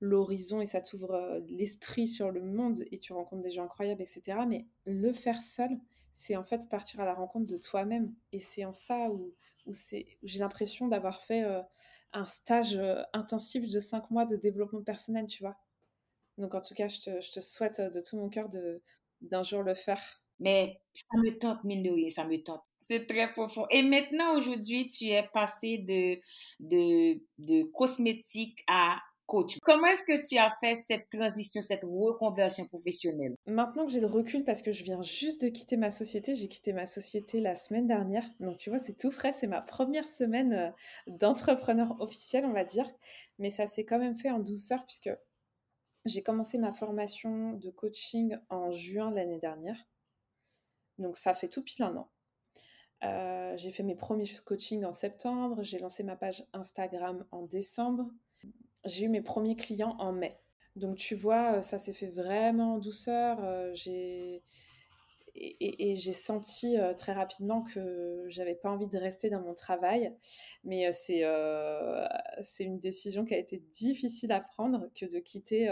l'horizon 0.03 0.59
et 0.59 0.65
ça 0.65 0.81
t'ouvre 0.81 1.13
euh, 1.13 1.39
l'esprit 1.47 2.07
sur 2.07 2.29
le 2.29 2.41
monde 2.41 2.83
et 2.91 2.99
tu 2.99 3.13
rencontres 3.13 3.41
des 3.41 3.51
gens 3.51 3.63
incroyables, 3.63 4.01
etc. 4.01 4.37
Mais 4.47 4.65
le 4.85 5.13
faire 5.13 5.41
seul, 5.41 5.79
c'est 6.11 6.35
en 6.35 6.43
fait 6.43 6.69
partir 6.69 6.99
à 6.99 7.05
la 7.05 7.13
rencontre 7.13 7.47
de 7.47 7.57
toi-même. 7.57 8.13
Et 8.33 8.39
c'est 8.39 8.65
en 8.65 8.73
ça 8.73 9.09
où, 9.09 9.33
où, 9.65 9.71
j'ai 9.71 10.39
l'impression 10.39 10.87
d'avoir 10.89 11.21
fait 11.21 11.43
euh, 11.43 11.61
un 12.11 12.25
stage 12.25 12.75
euh, 12.75 13.01
intensif 13.13 13.69
de 13.69 13.79
cinq 13.79 14.11
mois 14.11 14.25
de 14.25 14.35
développement 14.35 14.83
personnel, 14.83 15.25
tu 15.27 15.41
vois. 15.41 15.55
Donc 16.37 16.53
en 16.53 16.61
tout 16.61 16.73
cas, 16.73 16.89
je 16.89 16.99
te, 16.99 17.21
je 17.21 17.31
te 17.31 17.39
souhaite 17.39 17.79
de 17.79 18.01
tout 18.01 18.17
mon 18.17 18.27
cœur 18.27 18.49
d'un 19.21 19.43
jour 19.43 19.63
le 19.63 19.73
faire. 19.73 20.21
Mais 20.39 20.81
ça 20.93 21.05
me 21.17 21.37
tente, 21.37 21.63
mine 21.63 22.09
ça 22.09 22.25
me 22.25 22.43
tente. 22.43 22.63
C'est 22.79 23.07
très 23.07 23.31
profond. 23.31 23.65
Et 23.69 23.83
maintenant, 23.83 24.37
aujourd'hui, 24.37 24.87
tu 24.87 25.05
es 25.05 25.23
passé 25.33 25.77
de, 25.77 26.19
de, 26.59 27.21
de 27.37 27.63
cosmétique 27.71 28.63
à 28.67 28.99
coach. 29.25 29.57
Comment 29.61 29.87
est-ce 29.87 30.03
que 30.03 30.27
tu 30.27 30.37
as 30.37 30.53
fait 30.59 30.75
cette 30.75 31.09
transition, 31.09 31.61
cette 31.61 31.83
reconversion 31.83 32.65
professionnelle? 32.65 33.35
Maintenant 33.45 33.85
que 33.85 33.91
j'ai 33.91 33.99
le 33.99 34.07
recul 34.07 34.43
parce 34.43 34.61
que 34.61 34.71
je 34.71 34.83
viens 34.83 35.01
juste 35.01 35.43
de 35.43 35.49
quitter 35.49 35.77
ma 35.77 35.91
société, 35.91 36.33
j'ai 36.33 36.47
quitté 36.47 36.73
ma 36.73 36.85
société 36.85 37.39
la 37.39 37.55
semaine 37.55 37.87
dernière. 37.87 38.25
Donc 38.39 38.57
tu 38.57 38.69
vois, 38.69 38.79
c'est 38.79 38.97
tout 38.97 39.11
frais, 39.11 39.33
c'est 39.33 39.47
ma 39.47 39.61
première 39.61 40.05
semaine 40.05 40.53
euh, 40.53 40.69
d'entrepreneur 41.07 41.99
officiel, 41.99 42.45
on 42.45 42.53
va 42.53 42.63
dire. 42.63 42.89
Mais 43.39 43.49
ça 43.49 43.65
s'est 43.65 43.85
quand 43.85 43.99
même 43.99 44.15
fait 44.15 44.29
en 44.29 44.39
douceur 44.39 44.85
puisque 44.85 45.09
j'ai 46.05 46.21
commencé 46.21 46.57
ma 46.57 46.73
formation 46.73 47.53
de 47.53 47.69
coaching 47.69 48.37
en 48.49 48.71
juin 48.71 49.11
de 49.11 49.15
l'année 49.15 49.39
dernière. 49.39 49.77
Donc 50.97 51.17
ça 51.17 51.33
fait 51.33 51.47
tout 51.47 51.63
pile 51.63 51.85
un 51.85 51.95
an. 51.95 52.09
Euh, 53.03 53.57
j'ai 53.57 53.71
fait 53.71 53.83
mes 53.83 53.95
premiers 53.95 54.29
coachings 54.45 54.85
en 54.85 54.93
septembre, 54.93 55.63
j'ai 55.63 55.77
lancé 55.77 56.03
ma 56.03 56.15
page 56.15 56.45
Instagram 56.53 57.25
en 57.31 57.41
décembre, 57.43 58.09
j'ai 58.85 59.05
eu 59.05 59.09
mes 59.09 59.21
premiers 59.21 59.55
clients 59.55 59.95
en 59.99 60.11
mai. 60.11 60.37
Donc 60.75 60.97
tu 60.97 61.15
vois, 61.15 61.57
euh, 61.57 61.61
ça 61.61 61.79
s'est 61.79 61.93
fait 61.93 62.09
vraiment 62.09 62.75
en 62.75 62.77
douceur. 62.79 63.43
Euh, 63.43 63.71
j'ai 63.73 64.43
et, 65.35 65.95
j'ai 65.95 66.13
senti 66.13 66.77
très 66.95 67.11
rapidement 67.13 67.63
que 67.63 68.23
j'avais 68.27 68.53
pas 68.53 68.69
envie 68.69 68.85
de 68.87 68.97
rester 68.99 69.31
dans 69.31 69.41
mon 69.41 69.55
travail. 69.55 70.15
Mais 70.63 70.91
c'est 70.91 71.23
c'est 72.41 72.63
une 72.63 72.79
décision 72.79 73.25
qui 73.25 73.33
a 73.33 73.39
été 73.39 73.57
difficile 73.71 74.31
à 74.31 74.41
prendre 74.41 74.91
que 74.93 75.07
de 75.07 75.17
quitter 75.17 75.69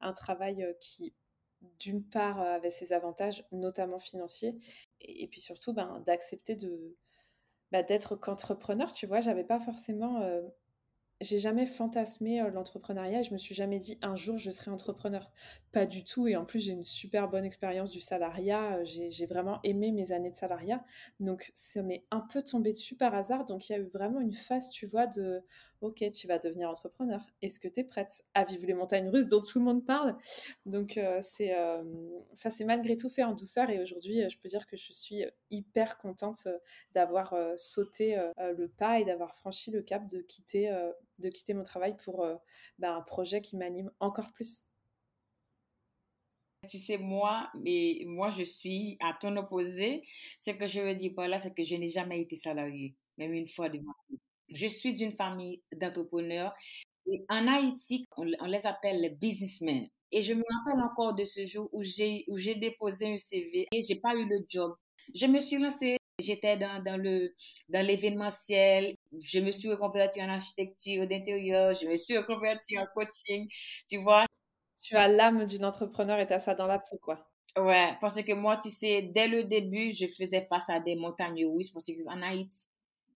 un 0.00 0.12
travail 0.14 0.66
qui, 0.80 1.14
d'une 1.78 2.02
part, 2.02 2.40
avait 2.40 2.70
ses 2.70 2.92
avantages, 2.92 3.46
notamment 3.52 4.00
financiers, 4.00 4.56
et, 5.00 5.28
puis 5.28 5.40
surtout 5.40 5.72
ben, 5.72 6.02
d'accepter 6.06 6.56
de 6.56 6.96
bah, 7.70 7.84
d'être 7.84 8.16
qu'entrepreneur. 8.16 8.90
Tu 8.92 9.06
vois, 9.06 9.20
j'avais 9.20 9.44
pas 9.44 9.60
forcément 9.60 10.20
j'ai 11.20 11.38
jamais 11.38 11.66
fantasmé 11.66 12.42
l'entrepreneuriat 12.52 13.20
et 13.20 13.22
je 13.22 13.32
me 13.32 13.38
suis 13.38 13.54
jamais 13.54 13.78
dit 13.78 13.98
un 14.02 14.16
jour 14.16 14.36
je 14.36 14.50
serai 14.50 14.70
entrepreneur. 14.70 15.30
Pas 15.72 15.86
du 15.86 16.04
tout. 16.04 16.28
Et 16.28 16.36
en 16.36 16.44
plus, 16.44 16.60
j'ai 16.60 16.72
une 16.72 16.84
super 16.84 17.28
bonne 17.28 17.44
expérience 17.44 17.90
du 17.90 18.00
salariat. 18.00 18.84
J'ai 18.84 19.26
vraiment 19.26 19.58
aimé 19.64 19.90
mes 19.90 20.12
années 20.12 20.30
de 20.30 20.36
salariat. 20.36 20.84
Donc, 21.20 21.50
ça 21.54 21.82
m'est 21.82 22.04
un 22.10 22.20
peu 22.20 22.42
tombé 22.42 22.72
dessus 22.72 22.94
par 22.94 23.14
hasard. 23.14 23.44
Donc, 23.44 23.68
il 23.68 23.72
y 23.72 23.74
a 23.74 23.78
eu 23.78 23.88
vraiment 23.88 24.20
une 24.20 24.34
phase, 24.34 24.70
tu 24.70 24.86
vois, 24.86 25.06
de 25.06 25.42
OK, 25.80 26.04
tu 26.12 26.26
vas 26.26 26.38
devenir 26.38 26.70
entrepreneur. 26.70 27.20
Est-ce 27.42 27.58
que 27.58 27.68
tu 27.68 27.80
es 27.80 27.84
prête 27.84 28.24
à 28.34 28.44
vivre 28.44 28.66
les 28.66 28.74
montagnes 28.74 29.08
russes 29.08 29.28
dont 29.28 29.40
tout 29.40 29.58
le 29.58 29.64
monde 29.64 29.84
parle? 29.84 30.16
Donc, 30.64 31.00
c'est 31.22 31.52
ça 32.34 32.50
s'est 32.50 32.64
malgré 32.64 32.96
tout 32.96 33.08
fait 33.08 33.24
en 33.24 33.34
douceur. 33.34 33.68
Et 33.70 33.80
aujourd'hui, 33.80 34.22
je 34.30 34.38
peux 34.38 34.48
dire 34.48 34.66
que 34.66 34.76
je 34.76 34.92
suis 34.92 35.24
hyper 35.50 35.98
contente 35.98 36.46
d'avoir 36.94 37.34
sauté 37.56 38.16
le 38.38 38.68
pas 38.68 39.00
et 39.00 39.04
d'avoir 39.04 39.34
franchi 39.34 39.70
le 39.72 39.82
cap 39.82 40.08
de 40.08 40.20
quitter 40.20 40.72
de 41.18 41.28
quitter 41.28 41.54
mon 41.54 41.62
travail 41.62 41.96
pour 42.04 42.24
euh, 42.24 42.36
bah, 42.78 42.94
un 42.94 43.02
projet 43.02 43.40
qui 43.40 43.56
m'anime 43.56 43.90
encore 44.00 44.32
plus. 44.32 44.64
Tu 46.68 46.78
sais, 46.78 46.96
moi, 46.96 47.50
mais 47.62 48.02
moi, 48.06 48.30
je 48.30 48.42
suis 48.42 48.96
à 49.00 49.16
ton 49.20 49.36
opposé. 49.36 50.02
Ce 50.38 50.50
que 50.50 50.66
je 50.66 50.80
veux 50.80 50.94
dire 50.94 51.12
par 51.14 51.28
c'est 51.38 51.54
que 51.54 51.62
je 51.62 51.74
n'ai 51.74 51.88
jamais 51.88 52.20
été 52.22 52.36
salarié, 52.36 52.94
même 53.18 53.34
une 53.34 53.48
fois 53.48 53.68
de 53.68 53.78
ma 53.78 53.92
vie. 54.08 54.18
Je 54.48 54.66
suis 54.66 54.94
d'une 54.94 55.12
famille 55.12 55.62
d'entrepreneurs. 55.72 56.54
Et 57.06 57.22
en 57.28 57.46
Haïti, 57.48 58.06
on, 58.16 58.24
les 58.24 58.66
appelle 58.66 59.00
les 59.00 59.10
businessmen. 59.10 59.88
Et 60.10 60.22
je 60.22 60.32
me 60.32 60.42
rappelle 60.42 60.82
encore 60.82 61.14
de 61.14 61.24
ce 61.24 61.44
jour 61.44 61.68
où 61.72 61.82
j'ai, 61.82 62.24
où 62.28 62.38
j'ai 62.38 62.54
déposé 62.54 63.12
un 63.12 63.18
CV 63.18 63.66
et 63.70 63.82
j'ai 63.82 63.96
pas 63.96 64.14
eu 64.14 64.26
le 64.26 64.38
job. 64.48 64.74
Je 65.14 65.26
me 65.26 65.40
suis 65.40 65.58
lancée 65.58 65.98
J'étais 66.20 66.56
dans, 66.56 66.80
dans, 66.80 66.96
le, 66.96 67.34
dans 67.68 67.84
l'événementiel. 67.84 68.94
Je 69.20 69.40
me 69.40 69.52
suis 69.52 69.70
reconvertie 69.70 70.22
en 70.22 70.28
architecture 70.30 71.06
d'intérieur. 71.06 71.74
Je 71.74 71.86
me 71.86 71.96
suis 71.96 72.16
reconvertie 72.18 72.78
en 72.78 72.86
coaching. 72.94 73.48
Tu 73.88 73.98
vois? 73.98 74.24
Tu 74.82 74.96
as 74.96 75.08
l'âme 75.08 75.46
d'une 75.46 75.64
entrepreneur 75.64 76.18
et 76.20 76.26
tu 76.26 76.32
as 76.34 76.40
ça 76.40 76.54
dans 76.54 76.66
la 76.66 76.78
peau, 76.78 76.98
quoi. 76.98 77.26
Ouais, 77.56 77.96
parce 78.00 78.20
que 78.22 78.32
moi, 78.34 78.56
tu 78.56 78.70
sais, 78.70 79.02
dès 79.02 79.28
le 79.28 79.44
début, 79.44 79.92
je 79.92 80.06
faisais 80.08 80.44
face 80.48 80.68
à 80.70 80.80
des 80.80 80.96
montagnes 80.96 81.46
russes 81.46 81.70
parce 81.70 81.86
qu'en 81.86 82.20
Haïti, 82.22 82.66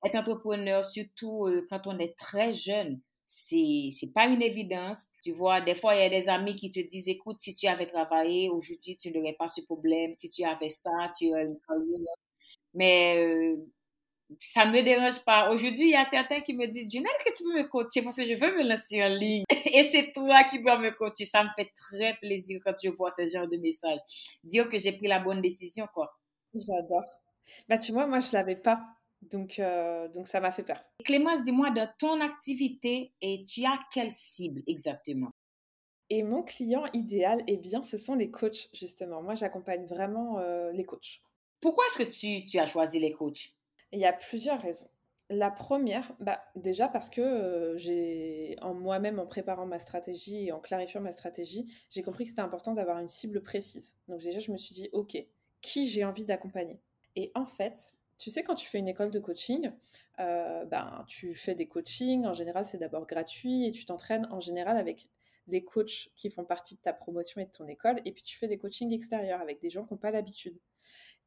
être 0.04 0.16
entrepreneur, 0.16 0.84
surtout 0.84 1.46
euh, 1.46 1.64
quand 1.70 1.86
on 1.86 1.98
est 1.98 2.16
très 2.18 2.52
jeune, 2.52 3.00
c'est 3.26 3.90
c'est 3.92 4.12
pas 4.12 4.26
une 4.26 4.42
évidence. 4.42 5.06
Tu 5.22 5.32
vois, 5.32 5.60
des 5.60 5.74
fois, 5.74 5.94
il 5.96 6.02
y 6.02 6.04
a 6.04 6.08
des 6.10 6.28
amis 6.28 6.56
qui 6.56 6.70
te 6.70 6.80
disent, 6.80 7.08
écoute, 7.08 7.38
si 7.40 7.54
tu 7.54 7.66
avais 7.66 7.86
travaillé, 7.86 8.48
aujourd'hui, 8.50 8.96
tu 8.96 9.10
n'aurais 9.12 9.34
pas 9.34 9.48
ce 9.48 9.60
problème. 9.62 10.14
Si 10.18 10.30
tu 10.30 10.44
avais 10.44 10.70
ça, 10.70 10.90
tu 11.18 11.30
aurais 11.30 11.44
une 11.46 11.58
carrière. 11.68 12.14
Mais 12.74 13.16
euh, 13.18 13.56
ça 14.40 14.66
ne 14.66 14.72
me 14.72 14.82
dérange 14.82 15.24
pas. 15.24 15.50
Aujourd'hui, 15.50 15.88
il 15.88 15.92
y 15.92 15.96
a 15.96 16.04
certains 16.04 16.40
qui 16.40 16.54
me 16.54 16.66
disent, 16.66 16.90
Junelle, 16.90 17.10
que 17.24 17.36
tu 17.36 17.44
veux 17.44 17.62
me 17.62 17.68
coacher? 17.68 18.02
Parce 18.02 18.16
que 18.16 18.26
je 18.26 18.34
veux 18.34 18.56
me 18.56 18.68
lancer 18.68 19.02
en 19.02 19.08
ligne. 19.08 19.44
Et 19.72 19.84
c'est 19.84 20.12
toi 20.12 20.44
qui 20.44 20.60
dois 20.60 20.78
me 20.78 20.90
coacher. 20.90 21.24
Ça 21.24 21.44
me 21.44 21.48
fait 21.56 21.70
très 21.76 22.14
plaisir 22.14 22.60
quand 22.64 22.74
je 22.82 22.90
vois 22.90 23.10
ce 23.10 23.26
genre 23.26 23.48
de 23.48 23.56
messages. 23.56 24.00
Dire 24.44 24.68
que 24.68 24.78
j'ai 24.78 24.92
pris 24.92 25.08
la 25.08 25.18
bonne 25.18 25.40
décision, 25.40 25.86
quoi. 25.92 26.12
J'adore. 26.54 27.04
Bah, 27.68 27.78
tu 27.78 27.92
vois, 27.92 28.06
moi, 28.06 28.20
je 28.20 28.28
ne 28.28 28.32
l'avais 28.32 28.56
pas. 28.56 28.80
Donc, 29.22 29.58
euh, 29.58 30.08
donc 30.08 30.28
ça 30.28 30.40
m'a 30.40 30.50
fait 30.50 30.62
peur. 30.62 30.78
Clémence, 31.04 31.42
dis-moi, 31.42 31.70
dans 31.70 31.88
ton 31.98 32.20
activité, 32.20 33.12
et 33.20 33.42
tu 33.44 33.64
as 33.64 33.78
quelle 33.92 34.12
cible 34.12 34.62
exactement? 34.66 35.30
Et 36.10 36.22
mon 36.22 36.42
client 36.42 36.84
idéal, 36.94 37.42
eh 37.46 37.56
bien, 37.56 37.82
ce 37.82 37.98
sont 37.98 38.14
les 38.14 38.30
coachs, 38.30 38.68
justement. 38.72 39.22
Moi, 39.22 39.34
j'accompagne 39.34 39.86
vraiment 39.86 40.38
euh, 40.38 40.70
les 40.72 40.84
coachs. 40.84 41.20
Pourquoi 41.60 41.84
est-ce 41.86 42.04
que 42.04 42.10
tu, 42.10 42.44
tu, 42.44 42.58
as 42.58 42.66
choisi 42.66 42.98
les 42.98 43.12
coachs? 43.12 43.52
Il 43.92 44.00
y 44.00 44.04
a 44.04 44.12
plusieurs 44.12 44.60
raisons. 44.60 44.88
La 45.30 45.50
première, 45.50 46.14
bah, 46.20 46.42
déjà 46.56 46.88
parce 46.88 47.10
que 47.10 47.20
euh, 47.20 47.76
j'ai, 47.76 48.56
en 48.62 48.72
moi-même, 48.72 49.18
en 49.18 49.26
préparant 49.26 49.66
ma 49.66 49.78
stratégie 49.78 50.46
et 50.46 50.52
en 50.52 50.60
clarifiant 50.60 51.02
ma 51.02 51.12
stratégie, 51.12 51.70
j'ai 51.90 52.02
compris 52.02 52.24
que 52.24 52.30
c'était 52.30 52.40
important 52.40 52.72
d'avoir 52.72 52.98
une 52.98 53.08
cible 53.08 53.42
précise. 53.42 53.96
Donc 54.08 54.20
déjà, 54.20 54.38
je 54.38 54.50
me 54.50 54.56
suis 54.56 54.74
dit, 54.74 54.88
OK, 54.92 55.18
qui 55.60 55.86
j'ai 55.86 56.04
envie 56.04 56.24
d'accompagner? 56.24 56.80
Et 57.14 57.30
en 57.34 57.44
fait, 57.44 57.94
tu 58.16 58.30
sais, 58.30 58.42
quand 58.42 58.54
tu 58.54 58.68
fais 58.68 58.78
une 58.78 58.88
école 58.88 59.10
de 59.10 59.18
coaching, 59.18 59.70
euh, 60.18 60.64
ben, 60.64 61.04
tu 61.08 61.34
fais 61.34 61.54
des 61.54 61.68
coachings, 61.68 62.26
en 62.26 62.32
général, 62.32 62.64
c'est 62.64 62.78
d'abord 62.78 63.06
gratuit 63.06 63.66
et 63.66 63.72
tu 63.72 63.84
t'entraînes 63.84 64.26
en 64.30 64.40
général 64.40 64.78
avec 64.78 65.08
les 65.46 65.64
coachs 65.64 66.10
qui 66.16 66.30
font 66.30 66.44
partie 66.44 66.76
de 66.76 66.80
ta 66.80 66.92
promotion 66.92 67.40
et 67.40 67.46
de 67.46 67.50
ton 67.50 67.66
école, 67.66 68.00
et 68.04 68.12
puis 68.12 68.22
tu 68.22 68.36
fais 68.36 68.48
des 68.48 68.58
coachings 68.58 68.92
extérieurs 68.92 69.40
avec 69.40 69.60
des 69.60 69.70
gens 69.70 69.84
qui 69.84 69.94
n'ont 69.94 69.98
pas 69.98 70.10
l'habitude. 70.10 70.58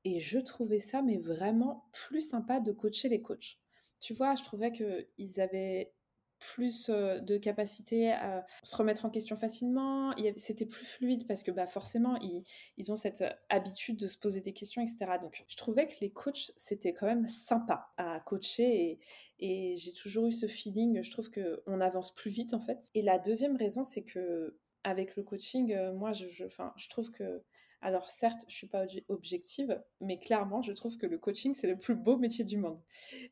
Et 0.04 0.20
je 0.20 0.40
trouvais 0.40 0.80
ça, 0.80 1.02
mais 1.02 1.18
vraiment 1.18 1.86
plus 1.92 2.22
sympa 2.22 2.60
de 2.60 2.72
coacher 2.72 3.10
les 3.10 3.22
coachs. 3.22 3.60
Tu 4.00 4.14
vois, 4.14 4.36
je 4.36 4.44
trouvais 4.44 4.72
qu'ils 4.72 5.42
avaient 5.42 5.94
plus 6.42 6.90
de 6.90 7.38
capacité 7.38 8.12
à 8.12 8.46
se 8.64 8.76
remettre 8.76 9.06
en 9.06 9.12
question 9.12 9.38
facilement. 9.38 10.12
C'était 10.38 10.66
plus 10.66 10.86
fluide 10.86 11.28
parce 11.28 11.44
que 11.44 11.52
bah, 11.52 11.68
forcément, 11.68 12.18
ils, 12.18 12.44
ils, 12.78 12.92
ont 12.92 12.96
cette 12.96 13.24
habitude 13.50 13.98
de 13.98 14.08
se 14.08 14.18
poser 14.18 14.42
des 14.42 14.52
questions, 14.52 14.82
etc. 14.82 15.20
Donc, 15.22 15.46
je 15.48 15.56
trouvais 15.56 15.88
que 15.88 15.94
les 16.02 16.12
coachs, 16.12 16.52
c'était 16.58 16.94
quand 16.94 17.06
même 17.06 17.28
sympa 17.28 17.92
à 17.98 18.20
coacher 18.22 19.00
et, 19.40 19.76
j'ai 19.78 19.94
toujours 19.94 20.28
eu 20.28 20.32
ce 20.32 20.48
feeling. 20.48 21.04
Je 21.04 21.12
trouve 21.12 21.30
qu'on 21.30 21.80
avance 21.80 22.14
plus 22.14 22.32
vite 22.32 22.54
en 22.56 22.60
fait. 22.60 22.90
Et 22.96 23.04
la 23.04 23.20
deuxième 23.20 23.56
raison, 23.56 23.84
c'est 23.84 24.04
que 24.04 24.58
avec 24.84 25.16
le 25.16 25.22
coaching, 25.22 25.76
moi, 25.92 26.12
je, 26.12 26.28
je, 26.30 26.46
je 26.76 26.90
trouve 26.90 27.12
que 27.12 27.44
alors 27.82 28.10
certes, 28.10 28.46
je 28.48 28.54
suis 28.54 28.68
pas 28.68 28.86
objective, 29.10 29.82
mais 30.00 30.20
clairement, 30.20 30.62
je 30.62 30.72
trouve 30.72 30.98
que 30.98 31.08
le 31.08 31.18
coaching, 31.18 31.54
c'est 31.56 31.68
le 31.68 31.78
plus 31.78 31.96
beau 31.96 32.16
métier 32.16 32.46
du 32.46 32.58
monde. 32.58 32.80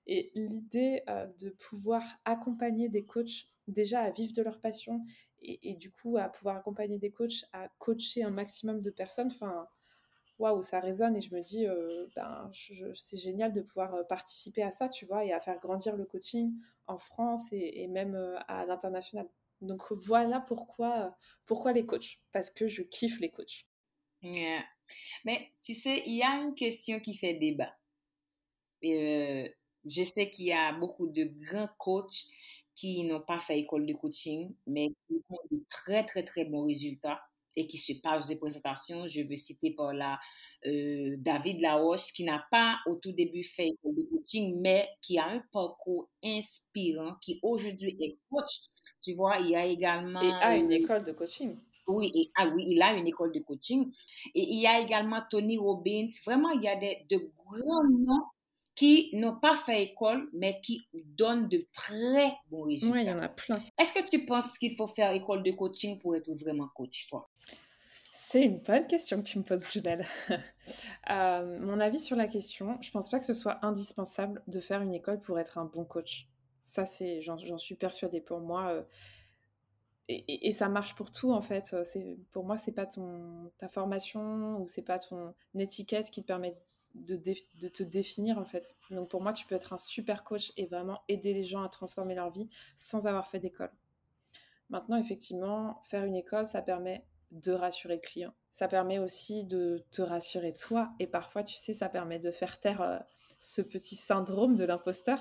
Et 0.07 0.31
l'idée 0.33 1.03
euh, 1.07 1.27
de 1.39 1.49
pouvoir 1.49 2.03
accompagner 2.25 2.89
des 2.89 3.05
coachs 3.05 3.47
déjà 3.67 4.01
à 4.01 4.09
vivre 4.09 4.33
de 4.33 4.41
leur 4.41 4.59
passion 4.59 5.05
et, 5.41 5.75
du 5.75 5.91
coup 5.91 6.17
à 6.17 6.27
pouvoir 6.27 6.57
accompagner 6.57 6.97
des 6.97 7.11
coachs 7.11 7.45
à 7.53 7.69
coacher 7.77 8.23
un 8.23 8.31
maximum 8.31 8.81
de 8.81 8.89
personnes, 8.89 9.27
enfin, 9.27 9.67
waouh, 10.39 10.63
ça 10.63 10.79
résonne 10.79 11.15
et 11.15 11.21
je 11.21 11.33
me 11.33 11.41
dis, 11.41 11.67
euh, 11.67 12.07
ben, 12.15 12.51
c'est 12.95 13.17
génial 13.17 13.53
de 13.53 13.61
pouvoir 13.61 13.93
euh, 13.93 14.03
participer 14.03 14.63
à 14.63 14.71
ça, 14.71 14.89
tu 14.89 15.05
vois, 15.05 15.23
et 15.23 15.31
à 15.31 15.39
faire 15.39 15.59
grandir 15.59 15.95
le 15.95 16.05
coaching 16.05 16.53
en 16.87 16.97
France 16.97 17.49
et, 17.51 17.87
même 17.87 18.15
à 18.47 18.65
l'international. 18.65 19.29
Donc 19.61 19.91
voilà 19.91 20.41
pourquoi, 20.41 21.15
pourquoi 21.45 21.71
les 21.71 21.85
coachs, 21.85 22.19
parce 22.31 22.49
que 22.49 22.67
je 22.67 22.81
kiffe 22.81 23.19
les 23.19 23.29
coachs. 23.29 23.68
Mais 24.21 25.51
tu 25.63 25.73
sais, 25.73 26.03
il 26.05 26.17
y 26.17 26.23
a 26.23 26.41
une 26.41 26.55
question 26.55 26.99
qui 26.99 27.13
fait 27.15 27.35
débat. 27.35 27.73
Euh, 28.83 29.47
je 29.85 30.03
sais 30.03 30.29
qu'il 30.29 30.45
y 30.45 30.53
a 30.53 30.73
beaucoup 30.73 31.07
de 31.07 31.25
grands 31.25 31.69
coachs 31.77 32.25
qui 32.75 33.03
n'ont 33.03 33.21
pas 33.21 33.39
fait 33.39 33.59
école 33.59 33.85
de 33.85 33.93
coaching, 33.93 34.53
mais 34.65 34.87
qui 34.87 35.21
ont 35.29 35.37
de 35.51 35.63
très, 35.69 36.05
très, 36.05 36.23
très 36.23 36.45
bons 36.45 36.65
résultats 36.65 37.19
et 37.55 37.67
qui 37.67 37.77
se 37.77 37.93
passent 38.01 38.27
de 38.27 38.35
présentations. 38.35 39.05
Je 39.07 39.21
veux 39.21 39.35
citer 39.35 39.71
par 39.71 39.93
là 39.93 40.17
euh, 40.65 41.15
David 41.17 41.59
Laroche, 41.59 42.13
qui 42.13 42.23
n'a 42.23 42.45
pas 42.51 42.79
au 42.85 42.95
tout 42.95 43.11
début 43.11 43.43
fait 43.43 43.67
école 43.67 43.95
de 43.95 44.03
coaching, 44.03 44.61
mais 44.61 44.87
qui 45.01 45.17
a 45.17 45.27
un 45.27 45.43
parcours 45.51 46.09
inspirant, 46.23 47.15
qui 47.21 47.39
aujourd'hui 47.43 47.97
est 47.99 48.17
coach. 48.29 48.61
Tu 49.01 49.13
vois, 49.13 49.37
il 49.39 49.49
y 49.49 49.55
a 49.55 49.65
également... 49.65 50.21
Et 50.21 50.31
a 50.31 50.55
une 50.55 50.71
euh, 50.71 50.75
école 50.75 51.03
de 51.03 51.11
coaching. 51.11 51.57
Oui, 51.89 52.11
et, 52.15 52.31
ah 52.37 52.47
oui, 52.47 52.65
il 52.67 52.81
a 52.81 52.93
une 52.93 53.07
école 53.07 53.31
de 53.31 53.39
coaching. 53.39 53.91
Et 54.35 54.53
il 54.53 54.61
y 54.61 54.67
a 54.67 54.79
également 54.79 55.21
Tony 55.29 55.57
Robbins. 55.57 56.07
Vraiment, 56.25 56.51
il 56.51 56.63
y 56.63 56.67
a 56.67 56.75
des, 56.75 57.05
de 57.09 57.31
grands 57.37 57.83
noms 57.83 58.25
qui 58.75 59.09
n'ont 59.13 59.35
pas 59.35 59.57
fait 59.57 59.83
école, 59.83 60.29
mais 60.31 60.61
qui 60.61 60.87
donnent 60.93 61.49
de 61.49 61.67
très 61.73 62.33
bons 62.49 62.63
résultats. 62.63 62.93
Oui, 62.93 63.01
il 63.01 63.07
y 63.07 63.11
en 63.11 63.19
a 63.19 63.27
plein. 63.27 63.61
Est-ce 63.77 63.91
que 63.91 64.09
tu 64.09 64.25
penses 64.25 64.57
qu'il 64.57 64.77
faut 64.77 64.87
faire 64.87 65.11
école 65.11 65.43
de 65.43 65.51
coaching 65.51 65.99
pour 65.99 66.15
être 66.15 66.31
vraiment 66.31 66.69
coach, 66.73 67.07
toi? 67.09 67.29
C'est 68.13 68.43
une 68.43 68.59
bonne 68.59 68.87
question 68.87 69.21
que 69.21 69.27
tu 69.27 69.37
me 69.37 69.43
poses, 69.43 69.65
Junelle. 69.71 70.05
Euh, 71.09 71.59
mon 71.61 71.79
avis 71.79 71.97
sur 71.97 72.15
la 72.15 72.27
question, 72.27 72.77
je 72.81 72.91
pense 72.91 73.09
pas 73.09 73.17
que 73.17 73.25
ce 73.25 73.33
soit 73.33 73.57
indispensable 73.65 74.43
de 74.45 74.59
faire 74.59 74.81
une 74.81 74.93
école 74.93 75.19
pour 75.19 75.39
être 75.39 75.57
un 75.57 75.65
bon 75.65 75.83
coach. 75.83 76.27
Ça, 76.63 76.85
c'est, 76.85 77.23
j'en, 77.23 77.57
suis 77.57 77.73
persuadée. 77.73 78.21
Pour 78.21 78.39
moi, 78.39 78.67
euh, 78.67 78.83
et, 80.09 80.51
ça 80.51 80.69
marche 80.69 80.95
pour 80.95 81.11
tout 81.11 81.31
en 81.31 81.41
fait. 81.41 81.75
C'est, 81.83 82.17
pour 82.31 82.43
moi, 82.43 82.57
c'est 82.57 82.71
pas 82.71 82.87
ton 82.87 83.49
ta 83.57 83.67
formation 83.69 84.59
ou 84.59 84.67
c'est 84.67 84.81
pas 84.81 84.97
ton 84.97 85.33
étiquette 85.55 86.09
qui 86.09 86.21
te 86.21 86.27
permet 86.27 86.57
de, 86.95 87.15
de, 87.15 87.67
te 87.67 87.83
définir 87.83 88.39
en 88.39 88.45
fait. 88.45 88.75
Donc 88.89 89.09
pour 89.09 89.21
moi, 89.21 89.33
tu 89.33 89.45
peux 89.45 89.55
être 89.55 89.73
un 89.73 89.77
super 89.77 90.23
coach 90.23 90.51
et 90.57 90.65
vraiment 90.65 91.01
aider 91.07 91.33
les 91.33 91.43
gens 91.43 91.61
à 91.61 91.69
transformer 91.69 92.15
leur 92.15 92.31
vie 92.31 92.49
sans 92.75 93.05
avoir 93.05 93.27
fait 93.27 93.39
d'école. 93.39 93.71
Maintenant, 94.69 94.97
effectivement, 94.97 95.81
faire 95.85 96.03
une 96.05 96.15
école, 96.15 96.45
ça 96.45 96.61
permet 96.61 97.05
de 97.31 97.51
rassurer 97.51 97.95
le 97.95 98.01
client. 98.01 98.33
Ça 98.49 98.67
permet 98.67 98.97
aussi 98.97 99.43
de 99.43 99.85
te 99.91 100.01
rassurer 100.01 100.55
toi 100.55 100.91
et 100.99 101.05
parfois, 101.05 101.43
tu 101.43 101.55
sais, 101.55 101.73
ça 101.73 101.87
permet 101.87 102.17
de 102.17 102.31
faire 102.31 102.59
taire 102.59 102.81
euh, 102.81 102.97
ce 103.37 103.61
petit 103.61 103.95
syndrome 103.95 104.55
de 104.55 104.65
l'imposteur 104.65 105.19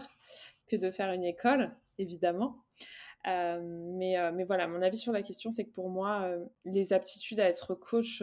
que 0.66 0.76
de 0.76 0.90
faire 0.90 1.12
une 1.12 1.24
école, 1.24 1.76
évidemment. 1.98 2.64
Euh, 3.28 3.60
mais, 3.62 4.18
euh, 4.18 4.32
mais 4.32 4.44
voilà, 4.44 4.66
mon 4.66 4.82
avis 4.82 4.96
sur 4.96 5.12
la 5.12 5.22
question, 5.22 5.50
c'est 5.50 5.64
que 5.64 5.72
pour 5.72 5.90
moi, 5.90 6.28
les 6.64 6.92
aptitudes 6.92 7.40
à 7.40 7.48
être 7.48 7.74
coach, 7.74 8.22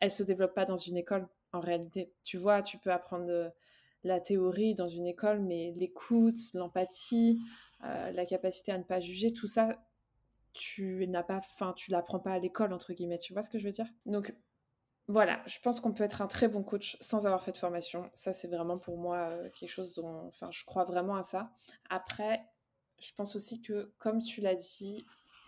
elles 0.00 0.10
se 0.10 0.22
développent 0.22 0.54
pas 0.54 0.66
dans 0.66 0.76
une 0.76 0.96
école 0.96 1.26
en 1.52 1.60
réalité. 1.60 2.12
Tu 2.24 2.36
vois, 2.36 2.62
tu 2.62 2.78
peux 2.78 2.92
apprendre 2.92 3.52
la 4.04 4.20
théorie 4.20 4.74
dans 4.74 4.88
une 4.88 5.06
école, 5.06 5.40
mais 5.40 5.72
l'écoute, 5.76 6.36
l'empathie, 6.54 7.40
la 7.80 8.26
capacité 8.26 8.72
à 8.72 8.78
ne 8.78 8.84
pas 8.84 9.00
juger, 9.00 9.32
tout 9.32 9.46
ça, 9.46 9.76
tu 10.52 11.06
n'as 11.08 11.22
pas, 11.22 11.36
enfin, 11.36 11.72
tu 11.76 11.90
l'apprends 11.90 12.18
pas 12.18 12.32
à 12.32 12.38
l'école 12.38 12.72
entre 12.72 12.92
guillemets. 12.92 13.18
Tu 13.18 13.32
vois 13.32 13.42
ce 13.42 13.50
que 13.50 13.58
je 13.58 13.64
veux 13.64 13.72
dire? 13.72 13.86
Donc 14.06 14.34
voilà, 15.08 15.40
je 15.46 15.58
pense 15.62 15.78
qu'on 15.78 15.92
peut 15.92 16.02
être 16.02 16.20
un 16.20 16.26
très 16.26 16.48
bon 16.48 16.64
coach 16.64 16.96
sans 17.00 17.26
avoir 17.26 17.42
fait 17.42 17.52
de 17.52 17.58
formation. 17.58 18.10
Ça, 18.12 18.32
c'est 18.32 18.48
vraiment 18.48 18.76
pour 18.76 18.98
moi 18.98 19.28
euh, 19.30 19.48
quelque 19.50 19.70
chose 19.70 19.92
dont, 19.94 20.26
enfin, 20.28 20.50
je 20.50 20.64
crois 20.64 20.84
vraiment 20.84 21.14
à 21.14 21.22
ça. 21.22 21.50
Après, 21.90 22.44
je 22.98 23.12
pense 23.14 23.36
aussi 23.36 23.60
que, 23.60 23.92
comme 23.98 24.20
tu 24.20 24.40
l'as 24.40 24.54
dit, 24.54 25.04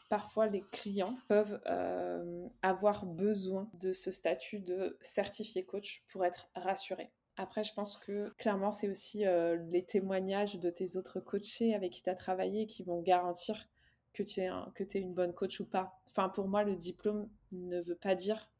parfois 0.09 0.47
les 0.47 0.63
clients 0.73 1.17
peuvent 1.29 1.61
euh, 1.67 2.49
avoir 2.63 3.07
besoin 3.07 3.69
de 3.75 3.93
ce 3.93 4.11
statut 4.11 4.61
de 4.61 4.97
certifié 5.01 5.65
coach 5.65 6.03
pour 6.09 6.25
être 6.25 6.49
rassurés. 6.55 7.11
Après, 7.37 7.63
je 7.63 7.73
pense 7.73 7.97
que 7.97 8.31
clairement, 8.31 8.73
c'est 8.73 8.89
aussi 8.89 9.25
euh, 9.25 9.57
les 9.71 9.85
témoignages 9.85 10.59
de 10.59 10.71
tes 10.71 10.97
autres 10.97 11.21
coachés 11.21 11.75
avec 11.75 11.93
qui 11.93 12.03
tu 12.03 12.11
as 12.11 12.17
travaillé 12.17 12.67
qui 12.67 12.83
vont 12.83 13.01
garantir 13.01 13.69
que 14.13 14.23
tu 14.25 14.41
es, 14.41 15.01
une 15.01 15.15
bonne 15.15 15.33
coach 15.33 15.61
ou 15.61 15.65
pas. 15.65 16.01
Enfin, 16.09 16.29
pour 16.29 16.49
moi, 16.49 16.65
le 16.65 16.75
diplôme 16.75 17.29
ne 17.53 17.81
veut 17.81 17.95
pas 17.95 18.17
dire 18.17 18.51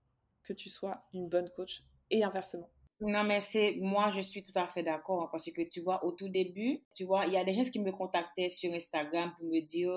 que 0.45 0.53
tu 0.53 0.71
sois 0.71 1.03
une 1.13 1.29
bonne 1.29 1.51
coach 1.51 1.83
et 2.11 2.23
inversement. 2.23 2.71
Non, 3.01 3.23
mais 3.23 3.41
c'est 3.41 3.77
moi, 3.81 4.11
je 4.11 4.21
suis 4.21 4.43
tout 4.45 4.53
à 4.57 4.67
fait 4.67 4.83
d'accord 4.83 5.23
hein, 5.23 5.29
parce 5.31 5.49
que 5.53 5.63
tu 5.63 5.81
vois, 5.81 6.05
au 6.05 6.11
tout 6.11 6.29
début, 6.29 6.83
tu 6.97 7.05
vois, 7.05 7.27
il 7.27 7.33
y 7.33 7.37
a 7.37 7.45
des 7.45 7.55
gens 7.55 7.63
qui 7.71 7.79
me 7.79 7.93
contactaient 7.93 8.49
sur 8.49 8.73
Instagram 8.75 9.33
pour 9.39 9.47
me 9.47 9.61
dire, 9.61 9.89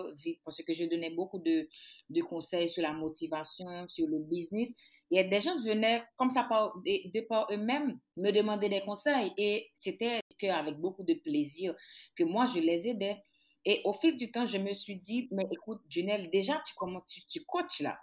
parce 0.45 0.61
que 0.61 0.71
je 0.71 0.85
donnais 0.85 1.09
beaucoup 1.09 1.39
de, 1.39 1.67
de 2.09 2.21
conseils 2.21 2.69
sur 2.69 2.83
la 2.83 2.93
motivation, 2.93 3.87
sur 3.87 4.07
le 4.07 4.19
business. 4.19 4.75
Et 5.09 5.23
des 5.23 5.41
gens 5.41 5.59
venaient 5.63 6.03
comme 6.15 6.29
ça 6.29 6.43
par, 6.43 6.75
de, 6.85 7.21
par 7.21 7.47
eux-mêmes 7.51 7.99
me 8.17 8.29
demander 8.31 8.69
des 8.69 8.81
conseils 8.81 9.33
et 9.35 9.71
c'était 9.73 10.19
avec 10.43 10.75
beaucoup 10.77 11.03
de 11.03 11.15
plaisir 11.15 11.75
que 12.15 12.23
moi, 12.23 12.45
je 12.45 12.59
les 12.59 12.87
aidais. 12.87 13.17
Et 13.65 13.81
au 13.83 13.93
fil 13.93 14.15
du 14.15 14.31
temps, 14.31 14.45
je 14.45 14.59
me 14.59 14.73
suis 14.73 14.97
dit, 14.97 15.27
mais 15.31 15.47
écoute, 15.51 15.81
Junelle, 15.89 16.29
déjà, 16.29 16.61
tu, 16.67 16.73
comment, 16.75 17.01
tu, 17.01 17.21
tu 17.27 17.43
coaches 17.45 17.79
là. 17.81 17.97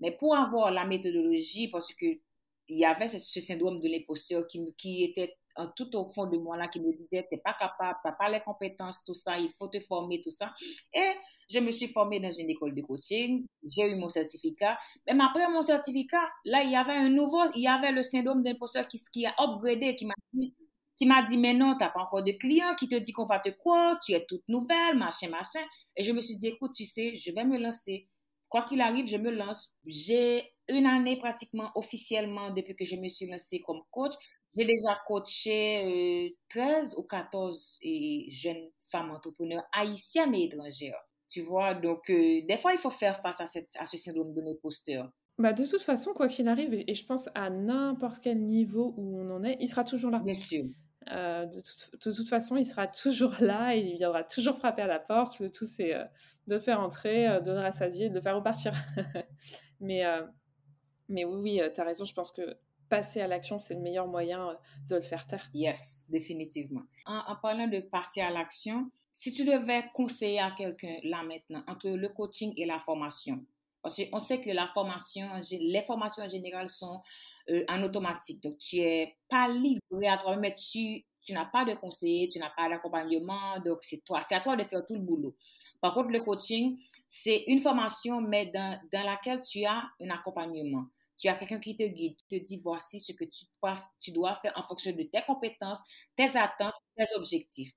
Mais 0.00 0.12
pour 0.12 0.34
avoir 0.34 0.70
la 0.70 0.86
méthodologie, 0.86 1.68
parce 1.68 1.92
que 1.94 2.06
il 2.70 2.78
y 2.78 2.84
avait 2.84 3.08
ce, 3.08 3.40
syndrome 3.40 3.80
de 3.80 3.88
l'imposteur 3.88 4.46
qui, 4.46 4.74
qui 4.76 5.04
était 5.04 5.36
tout 5.76 5.94
au 5.96 6.06
fond 6.06 6.26
de 6.26 6.38
moi 6.38 6.56
là, 6.56 6.68
qui 6.68 6.80
me 6.80 6.92
disait, 6.92 7.26
tu 7.28 7.34
n'es 7.34 7.40
pas 7.40 7.52
capable, 7.52 7.98
tu 8.02 8.08
n'as 8.08 8.14
pas 8.14 8.28
les 8.28 8.40
compétences, 8.40 9.04
tout 9.04 9.14
ça, 9.14 9.38
il 9.38 9.50
faut 9.58 9.68
te 9.68 9.80
former, 9.80 10.22
tout 10.22 10.30
ça. 10.30 10.54
Et 10.94 11.12
je 11.48 11.58
me 11.58 11.70
suis 11.70 11.88
formée 11.88 12.20
dans 12.20 12.30
une 12.30 12.48
école 12.48 12.74
de 12.74 12.82
coaching, 12.82 13.46
j'ai 13.64 13.90
eu 13.90 13.96
mon 13.96 14.08
certificat. 14.08 14.78
Même 15.06 15.20
après 15.20 15.48
mon 15.50 15.62
certificat, 15.62 16.28
là, 16.44 16.62
il 16.62 16.70
y 16.70 16.76
avait 16.76 16.92
un 16.92 17.10
nouveau, 17.10 17.42
il 17.56 17.62
y 17.62 17.68
avait 17.68 17.92
le 17.92 18.02
syndrome 18.02 18.42
d'imposteur 18.42 18.86
qui, 18.88 19.00
qui 19.12 19.26
a 19.26 19.34
upgradé, 19.38 19.96
qui 19.96 20.06
m'a 20.06 20.14
dit, 20.32 20.54
qui 20.96 21.06
m'a 21.06 21.22
dit, 21.22 21.38
mais 21.38 21.54
non, 21.54 21.76
tu 21.76 21.84
n'as 21.84 21.90
pas 21.90 22.02
encore 22.02 22.22
de 22.22 22.32
clients, 22.32 22.74
qui 22.78 22.86
te 22.86 22.94
dit 22.94 23.12
qu'on 23.12 23.26
va 23.26 23.38
te 23.38 23.50
quoi, 23.50 23.98
tu 24.04 24.12
es 24.12 24.24
toute 24.26 24.48
nouvelle, 24.48 24.96
machin, 24.96 25.28
machin. 25.28 25.64
Et 25.96 26.04
je 26.04 26.12
me 26.12 26.20
suis 26.20 26.36
dit, 26.36 26.48
écoute, 26.48 26.72
tu 26.74 26.84
sais, 26.84 27.16
je 27.18 27.32
vais 27.32 27.44
me 27.44 27.58
lancer. 27.58 28.08
Quoi 28.50 28.62
qu'il 28.62 28.80
arrive, 28.80 29.06
je 29.06 29.16
me 29.16 29.30
lance. 29.30 29.72
J'ai 29.86 30.42
une 30.68 30.86
année 30.86 31.16
pratiquement 31.16 31.70
officiellement 31.76 32.50
depuis 32.50 32.74
que 32.74 32.84
je 32.84 32.96
me 32.96 33.08
suis 33.08 33.26
lancée 33.26 33.60
comme 33.60 33.80
coach. 33.90 34.12
J'ai 34.56 34.64
déjà 34.64 34.98
coaché 35.06 36.36
13 36.48 36.94
euh, 36.94 37.00
ou 37.00 37.04
14 37.04 37.78
jeunes 38.28 38.68
femmes 38.80 39.12
entrepreneurs 39.12 39.62
haïtiennes 39.72 40.34
et 40.34 40.44
étrangères. 40.44 41.00
Tu 41.28 41.42
vois, 41.42 41.74
donc 41.74 42.10
euh, 42.10 42.42
des 42.48 42.58
fois, 42.60 42.72
il 42.72 42.78
faut 42.78 42.90
faire 42.90 43.16
face 43.22 43.40
à, 43.40 43.46
cette, 43.46 43.70
à 43.78 43.86
ce 43.86 43.96
syndrome 43.96 44.34
de 44.34 44.40
l'imposteur. 44.40 45.08
Bah, 45.38 45.52
de 45.52 45.64
toute 45.64 45.80
façon, 45.80 46.12
quoi 46.12 46.26
qu'il 46.26 46.48
arrive, 46.48 46.74
et 46.74 46.92
je 46.92 47.06
pense 47.06 47.28
à 47.36 47.50
n'importe 47.50 48.20
quel 48.20 48.44
niveau 48.44 48.92
où 48.96 49.20
on 49.20 49.30
en 49.30 49.44
est, 49.44 49.56
il 49.60 49.68
sera 49.68 49.84
toujours 49.84 50.10
là. 50.10 50.18
Bien 50.18 50.34
sûr. 50.34 50.64
Euh, 51.08 51.46
de, 51.46 51.60
toute 52.12 52.28
façon, 52.28 52.56
il 52.56 52.64
sera 52.64 52.86
toujours 52.86 53.34
là 53.40 53.74
et 53.74 53.80
il 53.80 53.96
viendra 53.96 54.22
toujours 54.22 54.56
frapper 54.56 54.82
à 54.82 54.86
la 54.86 54.98
porte. 54.98 55.38
Le 55.40 55.50
tout, 55.50 55.64
c'est 55.64 55.94
euh, 55.94 56.04
de 56.46 56.58
faire 56.58 56.80
entrer, 56.80 57.26
euh, 57.26 57.40
de 57.40 57.52
le 57.52 57.58
rassasier, 57.58 58.10
de 58.10 58.14
le 58.14 58.20
faire 58.20 58.36
repartir. 58.36 58.74
mais, 59.80 60.04
mais 61.08 61.24
oui, 61.24 61.60
oui 61.60 61.72
tu 61.74 61.80
as 61.80 61.84
raison. 61.84 62.04
Je 62.04 62.14
pense 62.14 62.32
que 62.32 62.56
passer 62.88 63.20
à 63.20 63.26
l'action, 63.26 63.58
c'est 63.58 63.74
le 63.74 63.80
meilleur 63.80 64.06
moyen 64.08 64.56
de 64.88 64.96
le 64.96 65.02
faire 65.02 65.26
taire. 65.26 65.48
Yes, 65.54 66.06
définitivement. 66.08 66.82
En, 67.06 67.36
parlant 67.36 67.68
de 67.68 67.80
passer 67.80 68.20
à 68.20 68.30
l'action, 68.30 68.90
si 69.12 69.32
tu 69.32 69.44
devais 69.44 69.84
conseiller 69.94 70.40
à 70.40 70.50
quelqu'un 70.50 70.96
là 71.04 71.22
maintenant 71.22 71.62
entre 71.66 71.88
le 71.88 72.08
coaching 72.08 72.52
et 72.56 72.66
la 72.66 72.78
formation, 72.78 73.44
parce 73.82 73.96
qu'on 73.96 74.18
sait 74.18 74.40
que 74.40 74.50
la 74.50 74.66
formation, 74.68 75.26
les 75.50 75.82
formations 75.82 76.24
en 76.24 76.28
général 76.28 76.68
sont 76.68 77.00
euh, 77.50 77.64
en 77.68 77.82
automatique. 77.82 78.42
Donc, 78.42 78.58
tu 78.58 78.76
n'es 78.76 79.16
pas 79.28 79.48
livré 79.48 80.06
à 80.08 80.16
toi-même, 80.16 80.40
mais 80.40 80.54
tu, 80.54 81.04
n'as 81.30 81.46
pas 81.46 81.64
de 81.64 81.74
conseiller, 81.74 82.28
tu 82.28 82.38
n'as 82.38 82.50
pas 82.50 82.68
d'accompagnement. 82.68 83.58
Donc, 83.64 83.78
c'est 83.82 84.04
toi. 84.04 84.22
C'est 84.22 84.34
à 84.34 84.40
toi 84.40 84.56
de 84.56 84.64
faire 84.64 84.84
tout 84.86 84.94
le 84.94 85.00
boulot. 85.00 85.34
Par 85.80 85.94
contre, 85.94 86.10
le 86.10 86.20
coaching, 86.20 86.78
c'est 87.08 87.44
une 87.48 87.60
formation, 87.60 88.20
mais 88.20 88.46
dans, 88.46 88.78
dans, 88.92 89.04
laquelle 89.04 89.40
tu 89.40 89.64
as 89.64 89.82
un 90.00 90.10
accompagnement. 90.10 90.86
Tu 91.18 91.28
as 91.28 91.34
quelqu'un 91.34 91.58
qui 91.58 91.76
te 91.76 91.82
guide, 91.82 92.14
qui 92.16 92.40
te 92.40 92.44
dit 92.44 92.58
voici 92.58 93.00
ce 93.00 93.12
que 93.12 93.24
tu 93.24 94.12
dois, 94.12 94.34
faire 94.36 94.52
en 94.56 94.62
fonction 94.62 94.92
de 94.92 95.02
tes 95.02 95.22
compétences, 95.26 95.80
tes 96.16 96.36
attentes, 96.36 96.74
tes 96.96 97.04
objectifs. 97.16 97.72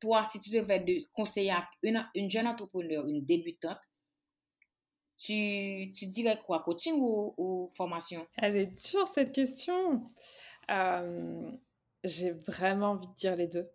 Toi, 0.00 0.26
si 0.30 0.40
tu 0.40 0.50
devais 0.50 0.80
de 0.80 1.00
conseiller 1.12 1.52
à 1.52 1.68
une, 1.82 2.06
une 2.14 2.30
jeune 2.30 2.48
entrepreneur, 2.48 3.06
une 3.06 3.24
débutante, 3.24 3.78
tu, 5.16 5.92
tu 5.92 6.06
dirais 6.06 6.38
quoi, 6.44 6.60
coaching 6.60 6.94
ou, 6.98 7.70
formation? 7.74 8.26
Elle 8.36 8.56
est 8.56 8.90
dure 8.90 9.06
cette 9.06 9.32
question. 9.32 10.10
Euh, 10.70 11.50
j'ai 12.04 12.32
vraiment 12.32 12.92
envie 12.92 13.08
de 13.08 13.14
dire 13.14 13.36
les 13.36 13.46
deux. 13.46 13.68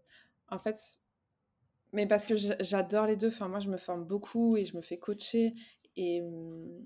En 0.49 0.59
fait, 0.59 0.99
mais 1.93 2.05
parce 2.05 2.25
que 2.25 2.35
j'adore 2.35 3.07
les 3.07 3.15
deux. 3.15 3.29
Enfin, 3.29 3.47
moi, 3.47 3.59
je 3.59 3.69
me 3.69 3.77
forme 3.77 4.05
beaucoup 4.05 4.57
et 4.57 4.65
je 4.65 4.75
me 4.75 4.81
fais 4.81 4.97
coacher. 4.97 5.53
Et 5.95 6.21
mm, 6.21 6.85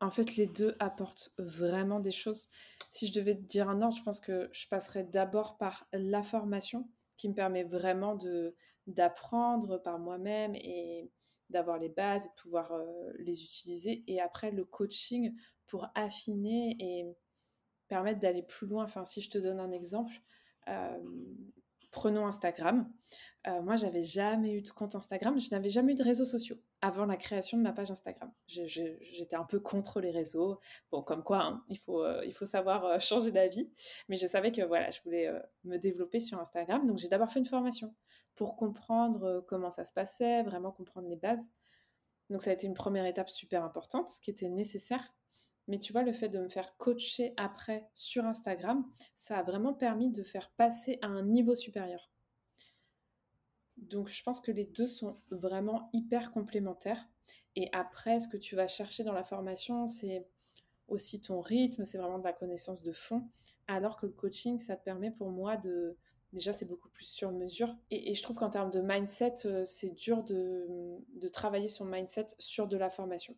en 0.00 0.10
fait, 0.10 0.36
les 0.36 0.46
deux 0.46 0.76
apportent 0.78 1.32
vraiment 1.38 2.00
des 2.00 2.10
choses. 2.10 2.48
Si 2.90 3.08
je 3.08 3.12
devais 3.12 3.34
dire 3.34 3.68
un 3.68 3.82
ordre, 3.82 3.96
je 3.96 4.02
pense 4.02 4.20
que 4.20 4.48
je 4.52 4.68
passerais 4.68 5.04
d'abord 5.04 5.56
par 5.58 5.86
la 5.92 6.22
formation 6.22 6.88
qui 7.16 7.28
me 7.28 7.34
permet 7.34 7.64
vraiment 7.64 8.18
d'apprendre 8.86 9.78
par 9.78 9.98
moi-même 9.98 10.54
et 10.54 11.10
d'avoir 11.50 11.78
les 11.78 11.88
bases 11.88 12.26
et 12.26 12.28
de 12.28 12.42
pouvoir 12.42 12.72
euh, 12.72 13.12
les 13.18 13.42
utiliser. 13.42 14.04
Et 14.06 14.20
après, 14.20 14.50
le 14.50 14.64
coaching 14.64 15.34
pour 15.66 15.88
affiner 15.94 16.76
et 16.78 17.06
permettre 17.88 18.20
d'aller 18.20 18.42
plus 18.42 18.66
loin. 18.66 18.84
Enfin, 18.84 19.04
si 19.04 19.20
je 19.20 19.30
te 19.30 19.38
donne 19.38 19.60
un 19.60 19.72
exemple, 19.72 20.14
euh, 20.68 20.98
prenons 21.96 22.26
Instagram. 22.26 22.88
Euh, 23.48 23.62
moi, 23.62 23.76
j'avais 23.76 24.02
jamais 24.02 24.54
eu 24.54 24.62
de 24.62 24.70
compte 24.70 24.94
Instagram, 24.94 25.38
je 25.40 25.50
n'avais 25.50 25.70
jamais 25.70 25.92
eu 25.92 25.96
de 25.96 26.02
réseaux 26.02 26.24
sociaux 26.24 26.56
avant 26.80 27.06
la 27.06 27.16
création 27.16 27.56
de 27.58 27.62
ma 27.62 27.72
page 27.72 27.90
Instagram. 27.90 28.32
J'étais 28.46 29.36
un 29.36 29.44
peu 29.44 29.58
contre 29.58 30.00
les 30.00 30.10
réseaux. 30.10 30.60
Bon, 30.92 31.02
comme 31.02 31.22
quoi, 31.22 31.42
hein, 31.42 31.64
il, 31.68 31.78
faut, 31.78 32.04
il 32.22 32.32
faut 32.32 32.46
savoir 32.46 33.00
changer 33.00 33.32
d'avis. 33.32 33.70
Mais 34.08 34.16
je 34.16 34.26
savais 34.26 34.52
que 34.52 34.62
voilà, 34.62 34.90
je 34.90 35.00
voulais 35.02 35.32
me 35.64 35.76
développer 35.78 36.20
sur 36.20 36.38
Instagram. 36.40 36.86
Donc, 36.86 36.98
j'ai 36.98 37.08
d'abord 37.08 37.30
fait 37.30 37.40
une 37.40 37.46
formation 37.46 37.94
pour 38.36 38.54
comprendre 38.54 39.24
euh, 39.24 39.40
comment 39.40 39.70
ça 39.70 39.84
se 39.84 39.92
passait, 39.92 40.42
vraiment 40.42 40.70
comprendre 40.70 41.08
les 41.08 41.16
bases. 41.16 41.48
Donc 42.30 42.42
ça 42.42 42.50
a 42.50 42.52
été 42.52 42.66
une 42.66 42.74
première 42.74 43.06
étape 43.06 43.30
super 43.30 43.64
importante, 43.64 44.08
ce 44.10 44.20
qui 44.20 44.30
était 44.30 44.48
nécessaire. 44.48 45.14
Mais 45.68 45.78
tu 45.78 45.92
vois, 45.92 46.02
le 46.02 46.12
fait 46.12 46.28
de 46.28 46.38
me 46.38 46.48
faire 46.48 46.76
coacher 46.76 47.34
après 47.36 47.88
sur 47.92 48.24
Instagram, 48.24 48.84
ça 49.14 49.38
a 49.38 49.42
vraiment 49.42 49.74
permis 49.74 50.10
de 50.10 50.22
faire 50.22 50.50
passer 50.56 50.98
à 51.02 51.06
un 51.06 51.22
niveau 51.22 51.54
supérieur. 51.54 52.10
donc, 53.76 54.08
je 54.08 54.22
pense 54.22 54.40
que 54.40 54.52
les 54.52 54.64
deux 54.64 54.86
sont 54.86 55.20
vraiment 55.30 55.90
hyper 55.92 56.32
complémentaires. 56.32 57.06
Et 57.56 57.68
après, 57.72 58.20
ce 58.20 58.28
que 58.28 58.36
tu 58.36 58.56
vas 58.56 58.68
chercher 58.68 59.04
dans 59.04 59.12
la 59.12 59.24
formation, 59.24 59.86
c'est 59.88 60.26
aussi 60.88 61.20
ton 61.20 61.40
rythme, 61.40 61.84
c'est 61.84 61.98
vraiment 61.98 62.18
de 62.18 62.24
la 62.24 62.32
connaissance 62.32 62.82
de 62.82 62.92
fond. 62.92 63.28
Alors 63.66 63.96
que 63.96 64.06
le 64.06 64.12
coaching, 64.12 64.58
ça 64.58 64.76
te 64.76 64.84
permet 64.84 65.10
pour 65.10 65.30
moi 65.30 65.56
de... 65.56 65.96
Déjà, 66.32 66.52
c'est 66.52 66.66
beaucoup 66.66 66.88
plus 66.88 67.06
sur 67.06 67.32
mesure. 67.32 67.74
Et, 67.90 68.14
je 68.14 68.22
trouve 68.22 68.36
qu'en 68.36 68.50
termes 68.50 68.70
de 68.70 68.80
mindset, 68.80 69.46
euh, 69.46 69.64
c'est 69.64 69.90
dur 69.90 70.22
de, 70.22 70.98
de 71.14 71.28
travailler 71.28 71.68
son 71.68 71.84
mindset 71.84 72.26
sur 72.38 72.68
de 72.68 72.76
la 72.76 72.90
formation. 72.90 73.36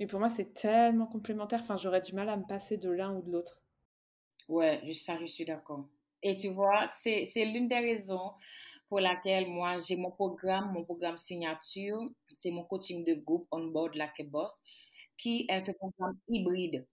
Mais 0.00 0.06
pour 0.06 0.20
moi, 0.20 0.28
c'est 0.28 0.54
tellement 0.54 1.06
complémentaire. 1.06 1.60
Enfin, 1.62 1.76
j'aurais 1.76 2.00
du 2.00 2.14
mal 2.14 2.28
à 2.28 2.36
me 2.36 2.46
passer 2.46 2.76
de 2.76 2.90
l'un 2.90 3.14
ou 3.14 3.22
de 3.22 3.30
l'autre. 3.30 3.60
Ouais, 4.48 4.80
ça, 4.94 5.18
je 5.20 5.26
suis 5.26 5.44
d'accord. 5.44 5.88
Et 6.22 6.36
tu 6.36 6.48
vois, 6.48 6.86
c'est 6.86 7.24
l'une 7.44 7.68
des 7.68 7.78
raisons 7.78 8.32
pour 8.88 9.00
laquelle 9.00 9.46
moi, 9.46 9.78
j'ai 9.78 9.96
mon 9.96 10.10
programme, 10.10 10.72
mon 10.72 10.84
programme 10.84 11.18
signature, 11.18 12.00
c'est 12.34 12.50
mon 12.50 12.64
coaching 12.64 13.04
de 13.04 13.14
groupe 13.14 13.46
On 13.50 13.66
Board 13.66 13.94
Like 13.94 14.28
Boss, 14.30 14.62
qui 15.16 15.46
est 15.48 15.68
un 15.68 15.72
programme 15.74 16.18
hybride. 16.28 16.86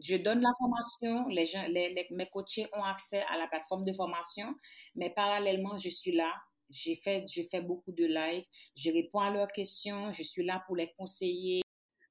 Je 0.00 0.16
donne 0.16 0.40
la 0.40 0.52
formation, 0.58 1.28
les 1.28 1.46
gens, 1.46 1.64
les, 1.68 2.06
mes 2.10 2.28
coachés 2.28 2.66
ont 2.74 2.82
accès 2.84 3.22
à 3.28 3.36
la 3.36 3.46
plateforme 3.48 3.84
de 3.84 3.92
formation, 3.92 4.54
mais 4.94 5.10
parallèlement, 5.10 5.76
je 5.76 5.88
suis 5.88 6.12
là. 6.12 6.32
J'ai 6.70 6.96
fait, 6.96 7.24
je 7.26 7.42
fais 7.50 7.62
beaucoup 7.62 7.92
de 7.92 8.04
live, 8.04 8.44
je 8.76 8.90
réponds 8.90 9.20
à 9.20 9.30
leurs 9.30 9.48
questions, 9.48 10.12
je 10.12 10.22
suis 10.22 10.44
là 10.44 10.62
pour 10.66 10.76
les 10.76 10.92
conseiller. 10.98 11.62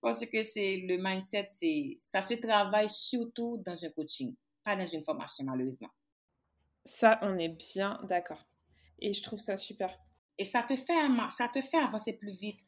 Parce 0.01 0.25
que 0.25 0.43
c'est 0.43 0.77
le 0.87 0.97
mindset, 0.97 1.47
c'est 1.49 1.95
ça 1.97 2.21
se 2.21 2.35
travaille 2.35 2.89
surtout 2.89 3.57
dans 3.57 3.83
un 3.83 3.89
coaching, 3.89 4.35
pas 4.63 4.75
dans 4.75 4.85
une 4.85 5.03
formation 5.03 5.43
malheureusement. 5.45 5.89
Ça, 6.85 7.17
on 7.21 7.37
est 7.37 7.49
bien 7.49 7.99
d'accord. 8.03 8.47
Et 8.99 9.13
je 9.13 9.21
trouve 9.21 9.39
ça 9.39 9.57
super. 9.57 9.97
Et 10.37 10.45
ça 10.45 10.63
te 10.63 10.75
fait, 10.75 10.93
ça 11.31 11.49
te 11.49 11.61
fait 11.61 11.77
avancer 11.77 12.13
plus 12.13 12.39
vite. 12.39 12.59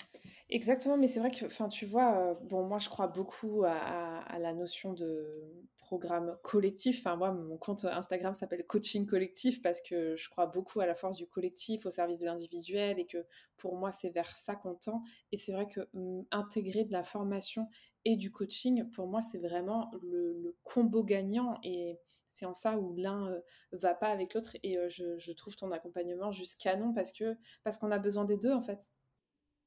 Exactement, 0.49 0.97
mais 0.97 1.07
c'est 1.07 1.19
vrai 1.19 1.31
que, 1.31 1.45
enfin, 1.45 1.67
tu 1.67 1.85
vois, 1.85 2.17
euh, 2.17 2.33
bon, 2.49 2.65
moi, 2.65 2.79
je 2.79 2.89
crois 2.89 3.07
beaucoup 3.07 3.63
à, 3.65 4.37
la 4.39 4.53
notion 4.53 4.93
de 4.93 5.53
programme 5.89 6.37
collectif. 6.43 6.99
Enfin, 6.99 7.15
moi, 7.15 7.31
mon 7.31 7.57
compte 7.57 7.83
Instagram 7.83 8.35
s'appelle 8.35 8.63
Coaching 8.67 9.07
Collectif 9.07 9.59
parce 9.63 9.81
que 9.81 10.15
je 10.15 10.29
crois 10.29 10.45
beaucoup 10.45 10.81
à 10.81 10.85
la 10.85 10.93
force 10.93 11.17
du 11.17 11.25
collectif 11.25 11.87
au 11.87 11.89
service 11.89 12.19
de 12.19 12.25
l'individuel 12.25 12.99
et 12.99 13.07
que 13.07 13.25
pour 13.57 13.75
moi, 13.75 13.91
c'est 13.91 14.11
vers 14.11 14.35
ça 14.35 14.55
qu'on 14.55 14.75
tend. 14.75 15.01
Et 15.31 15.37
c'est 15.37 15.51
vrai 15.51 15.67
que 15.67 15.89
mm, 15.93 16.25
intégrer 16.29 16.85
de 16.85 16.91
la 16.93 17.03
formation 17.03 17.67
et 18.05 18.17
du 18.17 18.31
coaching, 18.31 18.87
pour 18.91 19.07
moi, 19.07 19.23
c'est 19.23 19.39
vraiment 19.39 19.89
le, 20.03 20.33
le 20.33 20.55
combo 20.63 21.03
gagnant. 21.03 21.57
Et 21.63 21.97
c'est 22.29 22.45
en 22.45 22.53
ça 22.53 22.77
où 22.77 22.95
l'un 22.95 23.27
euh, 23.27 23.39
va 23.71 23.95
pas 23.95 24.09
avec 24.09 24.35
l'autre 24.35 24.55
et 24.61 24.77
euh, 24.77 24.89
je, 24.89 25.31
trouve 25.31 25.55
ton 25.55 25.71
accompagnement 25.71 26.31
juste 26.31 26.61
canon 26.61 26.93
parce 26.93 27.11
que 27.11 27.35
parce 27.63 27.79
qu'on 27.79 27.89
a 27.89 27.97
besoin 27.97 28.25
des 28.25 28.37
deux 28.37 28.53
en 28.53 28.61
fait. 28.61 28.91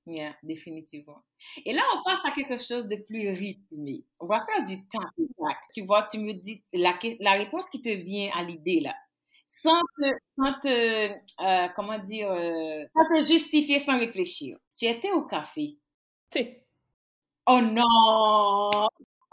Yeah, 0.07 0.35
définitivement. 0.43 1.23
Et 1.65 1.73
là, 1.73 1.83
on 1.97 2.03
passe 2.03 2.25
à 2.25 2.33
quelque 2.33 2.59
chose 2.59 2.89
de 2.89 2.97
plus 2.97 3.29
rythmé. 3.31 4.05
On 4.19 4.27
va 4.27 4.45
faire 4.45 4.65
du 4.65 4.85
tac 4.89 5.01
tac. 5.39 5.57
Tu 5.73 5.83
vois, 5.85 6.03
tu 6.05 6.19
me 6.19 6.33
dis 6.33 6.65
la, 6.73 6.99
la 7.21 7.33
réponse 7.33 7.71
qui 7.71 7.81
te 7.83 7.89
vient 7.89 8.31
à 8.35 8.43
l'idée 8.43 8.81
là, 8.81 8.95
sans 9.47 9.81
te, 10.63 11.09
euh, 11.45 11.69
comment 11.77 11.99
dire, 12.01 12.29
sans 12.95 13.15
te 13.15 13.23
justifier, 13.33 13.79
sans 13.79 13.99
réfléchir. 13.99 14.59
Tu 14.77 14.87
étais 14.87 15.13
au 15.13 15.23
café. 15.25 15.79
Thé. 16.31 16.65
Oh 17.47 17.61
non! 17.61 17.83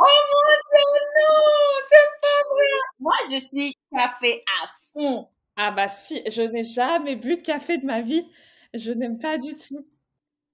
Oh 0.02 0.06
mon 0.34 0.54
Dieu, 0.72 1.02
non, 1.18 1.82
c'est 1.90 2.22
pas 2.22 2.50
vrai. 2.54 2.80
Moi, 3.00 3.14
je 3.32 3.40
suis 3.40 3.78
café 3.96 4.44
à 4.64 4.68
fond. 4.94 5.30
Ah 5.58 5.72
bah 5.72 5.90
si, 5.90 6.22
je 6.30 6.42
n'ai 6.44 6.64
jamais 6.64 7.16
bu 7.16 7.36
de 7.38 7.42
café 7.42 7.78
de 7.78 7.86
ma 7.86 8.02
vie. 8.02 8.26
Je 8.74 8.92
n'aime 8.92 9.20
pas 9.20 9.38
du 9.38 9.56
tout. 9.56 9.86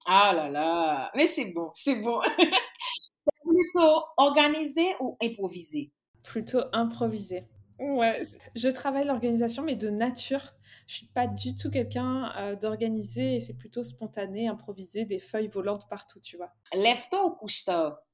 Ah 0.06 0.34
là 0.36 0.50
là, 0.50 1.12
mais 1.16 1.28
c'est 1.28 1.46
bon, 1.46 1.72
c'est 1.74 1.96
bon. 1.96 2.20
plutôt 3.44 4.04
organisé 4.18 4.96
ou 5.00 5.18
improvisé? 5.22 5.92
Plutôt 6.24 6.64
improvisé. 6.74 7.48
Ouais, 7.80 8.22
je 8.56 8.70
travaille 8.70 9.06
l'organisation, 9.06 9.64
mais 9.64 9.76
de 9.76 9.90
nature. 9.90 10.54
Je 10.88 10.96
suis 10.96 11.08
pas 11.08 11.28
du 11.28 11.56
tout 11.56 11.70
quelqu'un 11.70 12.32
euh, 12.38 12.56
d'organisé 12.56 13.36
et 13.36 13.40
c'est 13.40 13.58
plutôt 13.58 13.84
spontané, 13.84 14.48
improvisé, 14.48 15.06
des 15.06 15.20
feuilles 15.20 15.48
volantes 15.48 15.90
partout, 15.90 16.20
tu 16.20 16.38
vois. 16.38 16.54
Lève-toi 16.74 17.26
ou 17.26 17.32
couche-toi 17.32 18.06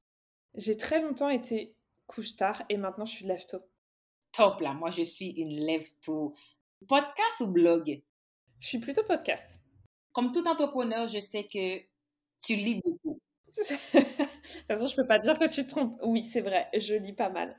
j'ai 0.54 0.76
très 0.76 1.00
longtemps 1.00 1.30
été 1.30 1.74
couche-tard 2.06 2.62
et 2.68 2.76
maintenant 2.76 3.06
je 3.06 3.12
suis 3.14 3.26
lève-tôt. 3.26 3.62
Top 4.32 4.60
là, 4.60 4.74
moi 4.74 4.90
je 4.90 5.02
suis 5.02 5.30
une 5.30 5.60
lève-tôt. 5.64 6.34
Podcast 6.86 7.40
ou 7.40 7.46
blog? 7.46 8.02
Je 8.60 8.66
suis 8.66 8.78
plutôt 8.78 9.02
podcast. 9.04 9.61
Comme 10.12 10.32
tout 10.32 10.46
entrepreneur, 10.46 11.06
je 11.06 11.20
sais 11.20 11.44
que 11.44 11.78
tu 12.44 12.56
lis 12.56 12.80
beaucoup. 12.84 13.20
de 13.56 14.00
toute 14.00 14.66
façon, 14.66 14.86
je 14.86 14.96
peux 14.96 15.06
pas 15.06 15.18
dire 15.18 15.38
que 15.38 15.48
tu 15.48 15.64
te 15.64 15.70
trompes. 15.70 15.98
Oui, 16.02 16.22
c'est 16.22 16.40
vrai, 16.40 16.68
je 16.76 16.94
lis 16.94 17.12
pas 17.12 17.28
mal. 17.28 17.56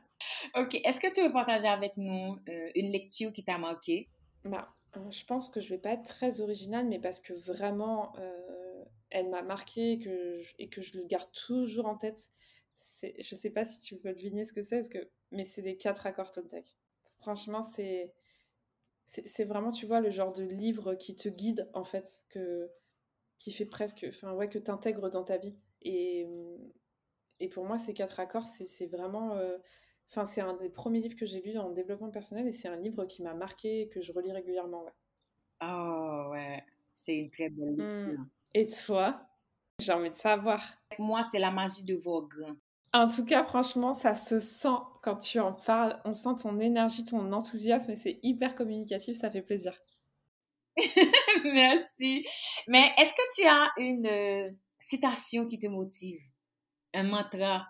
Ok, 0.55 0.75
est-ce 0.83 0.99
que 0.99 1.13
tu 1.13 1.21
veux 1.21 1.31
partager 1.31 1.67
avec 1.67 1.93
nous 1.97 2.37
euh, 2.49 2.71
une 2.75 2.91
lecture 2.91 3.31
qui 3.31 3.43
t'a 3.43 3.57
marqué? 3.57 4.09
Bah, 4.45 4.69
euh, 4.97 5.11
Je 5.11 5.25
pense 5.25 5.49
que 5.49 5.59
je 5.59 5.69
vais 5.69 5.77
pas 5.77 5.91
être 5.91 6.07
très 6.07 6.41
originale, 6.41 6.87
mais 6.87 6.99
parce 6.99 7.19
que 7.19 7.33
vraiment, 7.33 8.13
euh, 8.17 8.83
elle 9.09 9.29
m'a 9.29 9.41
marqué 9.41 9.99
que 9.99 10.41
et 10.59 10.69
que 10.69 10.81
je 10.81 10.97
le 10.97 11.05
garde 11.05 11.29
toujours 11.31 11.85
en 11.85 11.95
tête 11.95 12.29
je 13.19 13.35
sais 13.35 13.49
pas 13.49 13.65
si 13.65 13.81
tu 13.81 13.97
peux 13.97 14.13
deviner 14.13 14.45
ce 14.45 14.53
que 14.53 14.61
c'est, 14.61 14.87
que, 14.89 15.09
mais 15.31 15.43
c'est 15.43 15.61
les 15.61 15.77
quatre 15.77 16.05
accords 16.05 16.31
Toltec. 16.31 16.75
Franchement, 17.19 17.61
c'est, 17.61 18.13
c'est 19.05 19.43
vraiment, 19.43 19.71
tu 19.71 19.85
vois, 19.85 19.99
le 19.99 20.09
genre 20.09 20.33
de 20.33 20.43
livre 20.43 20.95
qui 20.95 21.15
te 21.15 21.29
guide, 21.29 21.69
en 21.73 21.83
fait, 21.83 22.25
que, 22.29 22.69
qui 23.37 23.51
fait 23.51 23.65
presque, 23.65 24.05
enfin, 24.09 24.33
ouais, 24.33 24.49
que 24.49 24.59
tu 24.59 24.71
intègres 24.71 25.09
dans 25.09 25.23
ta 25.23 25.37
vie. 25.37 25.55
Et, 25.81 26.27
et 27.39 27.49
pour 27.49 27.65
moi, 27.65 27.77
ces 27.77 27.93
quatre 27.93 28.19
accords, 28.19 28.47
c'est 28.47 28.87
vraiment, 28.87 29.35
euh, 29.35 29.57
enfin, 30.09 30.25
c'est 30.25 30.41
un 30.41 30.55
des 30.55 30.69
premiers 30.69 31.01
livres 31.01 31.17
que 31.17 31.25
j'ai 31.25 31.41
lu 31.41 31.57
en 31.57 31.71
développement 31.71 32.09
personnel 32.09 32.47
et 32.47 32.51
c'est 32.51 32.69
un 32.69 32.77
livre 32.77 33.05
qui 33.05 33.21
m'a 33.21 33.33
marqué 33.33 33.81
et 33.81 33.89
que 33.89 34.01
je 34.01 34.11
relis 34.13 34.31
régulièrement, 34.31 34.83
ouais. 34.83 34.93
Oh, 35.61 36.29
ouais, 36.31 36.63
c'est 36.93 37.15
une 37.15 37.29
très 37.29 37.49
belle 37.49 37.75
mmh. 37.75 37.93
lecture. 37.93 38.25
Et 38.53 38.67
toi? 38.67 39.27
J'ai 39.79 39.91
envie 39.91 40.09
de 40.09 40.15
savoir. 40.15 40.61
Moi, 40.99 41.23
c'est 41.23 41.39
la 41.39 41.51
magie 41.51 41.83
de 41.83 41.95
grains. 41.95 42.57
En 42.93 43.07
tout 43.07 43.25
cas, 43.25 43.43
franchement, 43.43 43.95
ça 43.95 44.13
se 44.13 44.39
sent 44.39 44.77
quand 45.01 45.17
tu 45.17 45.39
en 45.39 45.51
parles. 45.51 45.99
On 46.05 46.13
sent 46.13 46.35
ton 46.43 46.59
énergie, 46.59 47.03
ton 47.03 47.31
enthousiasme 47.33 47.91
et 47.91 47.95
c'est 47.95 48.19
hyper 48.21 48.53
communicatif, 48.53 49.17
ça 49.17 49.31
fait 49.31 49.41
plaisir. 49.41 49.73
Merci. 51.43 52.25
Mais 52.67 52.91
est-ce 52.99 53.13
que 53.13 53.35
tu 53.35 53.47
as 53.47 53.71
une 53.77 54.05
euh, 54.05 54.49
citation 54.77 55.47
qui 55.47 55.57
te 55.57 55.65
motive? 55.67 56.21
Un 56.93 57.03
mantra? 57.03 57.67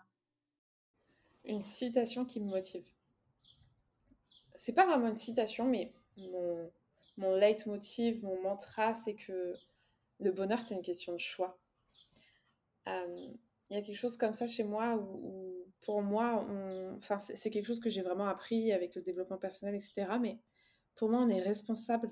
Une 1.46 1.64
citation 1.64 2.26
qui 2.26 2.42
me 2.42 2.50
motive. 2.50 2.86
C'est 4.56 4.74
pas 4.74 4.86
vraiment 4.86 5.08
une 5.08 5.16
citation, 5.16 5.66
mais 5.66 5.94
mon, 6.18 6.70
mon 7.18 7.34
leitmotiv, 7.36 8.22
mon 8.24 8.42
mantra, 8.42 8.94
c'est 8.94 9.16
que 9.16 9.52
le 10.20 10.32
bonheur, 10.32 10.60
c'est 10.60 10.76
une 10.76 10.82
question 10.82 11.14
de 11.14 11.20
choix. 11.20 11.58
Euh, 12.88 13.28
il 13.74 13.78
y 13.78 13.80
a 13.80 13.82
quelque 13.82 13.98
chose 13.98 14.18
comme 14.18 14.36
ça 14.36 14.46
chez 14.46 14.64
moi 14.64 14.96
où, 14.96 15.66
pour 15.82 16.04
moi, 16.04 16.48
enfin, 16.98 17.20
c'est 17.20 17.50
quelque 17.50 17.66
chose 17.66 17.80
que 17.80 17.90
j'ai 17.90 18.04
vraiment 18.04 18.28
appris 18.28 18.72
avec 18.72 18.94
le 18.94 19.02
développement 19.02 19.40
personnel, 19.40 19.74
etc. 19.74 20.06
Mais 20.22 20.38
pour 20.94 21.10
moi, 21.10 21.22
on 21.22 21.28
est 21.28 21.42
responsable 21.42 22.12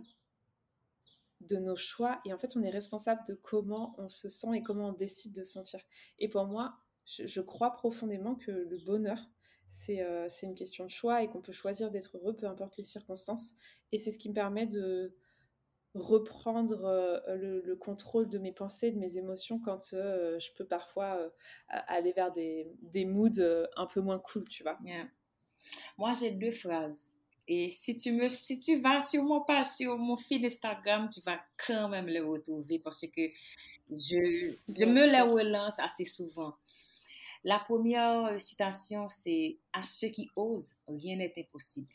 de 1.41 1.58
nos 1.58 1.76
choix 1.76 2.19
et 2.26 2.34
en 2.34 2.39
fait, 2.39 2.58
on 2.58 2.63
est 2.63 2.71
responsable 2.71 3.21
de 3.28 3.36
comment 3.36 3.93
on 4.00 4.10
se 4.10 4.28
sent 4.28 4.56
et 4.56 4.63
comment 4.63 4.89
on 4.89 4.93
décide 4.93 5.36
de 5.36 5.43
se 5.43 5.52
sentir. 5.52 5.80
Et 6.17 6.30
pour 6.30 6.45
moi, 6.45 6.74
je, 7.06 7.41
crois 7.41 7.74
profondément 7.74 8.34
que 8.34 8.50
le 8.50 8.84
bonheur, 8.84 9.19
euh, 9.89 10.26
c'est 10.30 10.47
une 10.47 10.56
question 10.56 10.86
de 10.86 10.89
choix 10.89 11.21
et 11.21 11.28
qu'on 11.28 11.41
peut 11.41 11.52
choisir 11.52 11.91
d'être 11.91 12.17
heureux, 12.17 12.36
peu 12.36 12.47
importe 12.47 12.78
les 12.78 12.84
circonstances. 12.84 13.54
Et 13.91 14.00
c'est 14.00 14.10
ce 14.10 14.17
qui 14.17 14.30
me 14.30 14.34
permet 14.34 14.65
de, 14.65 15.15
reprendre 15.95 16.86
euh, 16.86 17.62
le, 17.63 17.75
contrôle 17.75 18.30
de 18.30 18.38
mes 18.38 18.51
pensées, 18.51 18.91
de 18.91 18.99
mes 18.99 19.17
émotions 19.17 19.60
quand 19.60 19.93
euh, 19.93 20.39
je 20.39 20.51
peux 20.58 20.65
parfois 20.65 21.17
euh, 21.17 21.30
aller 21.88 22.13
vers 22.13 22.32
des, 22.32 22.67
des 22.82 23.06
moods 23.06 23.41
un 23.75 23.86
peu 23.88 24.01
moins 24.01 24.19
cool, 24.19 24.47
tu 24.47 24.63
vois. 24.63 24.77
Moi, 25.97 26.13
j'ai 26.19 26.32
deux 26.32 26.51
phrases. 26.51 27.12
Et 27.47 27.69
si 27.69 27.95
tu, 27.95 28.13
me, 28.13 28.30
si 28.30 28.60
tu 28.60 28.80
vas 28.80 29.01
sur 29.01 29.23
mon 29.23 29.41
page, 29.41 29.65
sur 29.65 29.97
mon 29.97 30.15
fil 30.15 30.45
Instagram, 30.45 31.10
tu 31.10 31.19
vas 31.21 31.39
quand 31.67 31.89
même 31.89 32.08
les 32.08 32.21
retrouver 32.21 32.80
parce 32.80 33.01
que 33.01 33.21
je, 33.89 34.54
je 34.69 34.86
me 34.86 35.06
les 35.06 35.21
relance 35.21 35.80
assez 35.80 36.06
souvent. 36.06 36.56
La 37.43 37.60
première 37.60 38.39
citation, 38.39 39.10
c'est 39.10 39.58
À 39.73 39.82
ceux 39.82 40.10
qui 40.10 40.30
osent, 40.36 40.75
rien 40.88 41.17
n'est 41.17 41.34
impossible. 41.36 41.91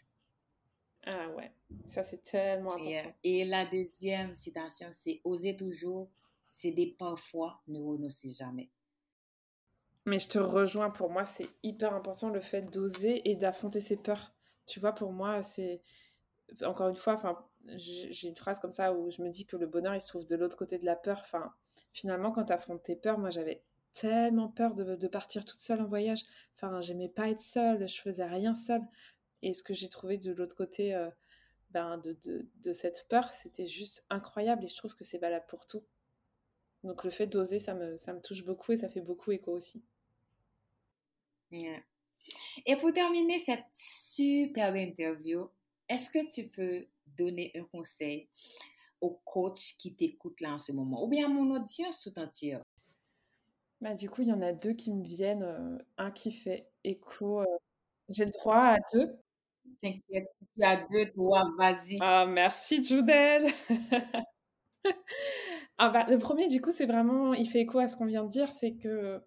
Ah 1.06 1.28
ouais, 1.36 1.52
ça 1.86 2.02
c'est 2.02 2.24
tellement 2.24 2.74
important. 2.74 3.14
Et, 3.22 3.44
la 3.44 3.64
deuxième 3.64 4.34
citation, 4.34 4.88
c'est 4.90 5.20
oser 5.24 5.56
toujours, 5.56 6.10
céder 6.46 6.96
parfois, 6.98 7.62
ne 7.68 7.78
renoncer 7.78 8.30
jamais. 8.30 8.70
Mais 10.04 10.18
je 10.18 10.28
te 10.28 10.38
rejoins, 10.38 10.90
pour 10.90 11.10
moi 11.10 11.24
c'est 11.24 11.48
hyper 11.62 11.94
important 11.94 12.28
le 12.30 12.40
fait 12.40 12.62
d'oser 12.62 13.28
et 13.30 13.36
d'affronter 13.36 13.80
ses 13.80 13.96
peurs. 13.96 14.34
Tu 14.66 14.80
vois, 14.80 14.92
pour 14.92 15.12
moi 15.12 15.42
c'est, 15.42 15.80
encore 16.62 16.88
une 16.88 16.96
fois, 16.96 17.14
enfin, 17.14 17.38
j'ai 17.76 18.28
une 18.28 18.36
phrase 18.36 18.60
comme 18.60 18.72
ça 18.72 18.92
où 18.92 19.10
je 19.10 19.22
me 19.22 19.28
dis 19.28 19.46
que 19.46 19.56
le 19.56 19.66
bonheur, 19.66 19.94
il 19.94 20.00
se 20.00 20.08
trouve 20.08 20.26
de 20.26 20.36
l'autre 20.36 20.56
côté 20.56 20.78
de 20.78 20.84
la 20.84 20.96
peur. 20.96 21.20
Enfin, 21.22 21.52
finalement, 21.92 22.32
quand 22.32 22.44
tu 22.44 22.52
affrontes 22.52 22.82
tes 22.82 22.96
peurs, 22.96 23.18
moi, 23.18 23.30
j'avais 23.30 23.62
tellement 23.92 24.48
peur 24.48 24.74
de, 24.74 25.06
partir 25.08 25.44
toute 25.44 25.60
seule 25.60 25.80
en 25.80 25.86
voyage. 25.86 26.24
Enfin, 26.54 26.80
j'aimais 26.80 27.08
pas 27.08 27.28
être 27.30 27.40
seule, 27.40 27.88
je 27.88 28.00
faisais 28.00 28.26
rien 28.26 28.54
seule. 28.54 28.82
Et 29.42 29.52
ce 29.52 29.62
que 29.62 29.74
j'ai 29.74 29.88
trouvé 29.88 30.18
de 30.18 30.32
l'autre 30.32 30.56
côté 30.56 30.94
euh, 30.94 31.10
ben, 31.70 31.98
de, 31.98 32.16
de, 32.56 32.72
cette 32.72 33.06
peur, 33.08 33.32
c'était 33.32 33.66
juste 33.66 34.04
incroyable. 34.10 34.64
Et 34.64 34.68
je 34.68 34.76
trouve 34.76 34.94
que 34.94 35.04
c'est 35.04 35.18
valable 35.18 35.46
pour 35.48 35.66
tout. 35.66 35.84
Donc 36.84 37.04
le 37.04 37.10
fait 37.10 37.26
d'oser, 37.26 37.58
ça 37.58 37.74
me, 37.74 37.96
ça 37.96 38.12
me 38.12 38.20
touche 38.20 38.44
beaucoup 38.44 38.72
et 38.72 38.76
ça 38.76 38.88
fait 38.88 39.00
beaucoup 39.00 39.32
écho 39.32 39.52
aussi. 39.52 39.84
Et 42.66 42.76
pour 42.80 42.92
terminer 42.92 43.38
cette 43.38 43.64
superbe 43.72 44.76
interview, 44.76 45.48
est-ce 45.88 46.10
que 46.10 46.28
tu 46.28 46.48
peux 46.48 46.86
donner 47.06 47.52
un 47.54 47.64
conseil 47.64 48.28
aux 49.00 49.20
coachs 49.24 49.76
qui 49.78 49.94
t'écoutent 49.94 50.40
là 50.40 50.54
en 50.54 50.58
ce 50.58 50.72
moment, 50.72 51.04
ou 51.04 51.08
bien 51.08 51.26
à 51.26 51.28
mon 51.28 51.54
audience 51.54 52.00
tout 52.00 52.18
entière? 52.18 52.62
Bah, 53.80 53.94
du 53.94 54.08
coup, 54.08 54.22
il 54.22 54.28
y 54.28 54.32
en 54.32 54.42
a 54.42 54.52
deux 54.52 54.72
qui 54.72 54.92
me 54.92 55.04
viennent. 55.04 55.42
Euh, 55.42 55.78
un 55.98 56.10
qui 56.10 56.32
fait 56.32 56.68
écho. 56.82 57.40
Euh, 57.40 57.58
j'ai 58.08 58.24
le 58.24 58.30
droit 58.30 58.56
à 58.56 58.78
deux? 58.92 59.18
T'inquiète, 59.80 60.30
si 60.30 60.46
tu 60.52 60.62
as 60.62 60.76
deux, 60.76 61.10
toi, 61.14 61.50
vas-y. 61.58 61.98
Ah, 62.00 62.26
merci, 62.26 62.84
Judel. 62.84 63.46
ah, 65.78 65.90
bah, 65.90 66.06
le 66.08 66.18
premier, 66.18 66.48
du 66.48 66.60
coup, 66.60 66.72
c'est 66.72 66.86
vraiment. 66.86 67.34
Il 67.34 67.48
fait 67.48 67.60
écho 67.60 67.78
à 67.78 67.88
ce 67.88 67.96
qu'on 67.96 68.06
vient 68.06 68.24
de 68.24 68.28
dire 68.28 68.52
c'est 68.52 68.74
que 68.74 69.22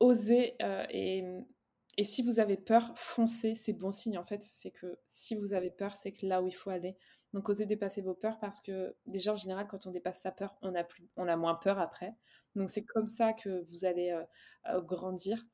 oser 0.00 0.54
euh, 0.62 0.84
et 0.90 1.24
et 1.96 2.04
si 2.04 2.22
vous 2.22 2.40
avez 2.40 2.56
peur, 2.56 2.92
foncez, 2.96 3.54
c'est 3.54 3.72
bon 3.72 3.90
signe 3.90 4.18
en 4.18 4.24
fait. 4.24 4.42
C'est 4.42 4.70
que 4.70 4.98
si 5.06 5.34
vous 5.34 5.52
avez 5.52 5.70
peur, 5.70 5.96
c'est 5.96 6.12
que 6.12 6.26
là 6.26 6.42
où 6.42 6.48
il 6.48 6.52
faut 6.52 6.70
aller. 6.70 6.96
Donc 7.32 7.48
osez 7.48 7.66
dépasser 7.66 8.00
vos 8.00 8.14
peurs 8.14 8.38
parce 8.40 8.60
que 8.60 8.96
déjà 9.06 9.32
en 9.32 9.36
général, 9.36 9.66
quand 9.68 9.86
on 9.86 9.90
dépasse 9.90 10.20
sa 10.20 10.32
peur, 10.32 10.56
on 10.62 10.74
a, 10.74 10.84
plus, 10.84 11.08
on 11.16 11.28
a 11.28 11.36
moins 11.36 11.54
peur 11.54 11.78
après. 11.78 12.14
Donc 12.54 12.70
c'est 12.70 12.84
comme 12.84 13.06
ça 13.06 13.32
que 13.32 13.64
vous 13.68 13.84
allez 13.84 14.10
euh, 14.10 14.24
euh, 14.70 14.80
grandir. 14.80 15.44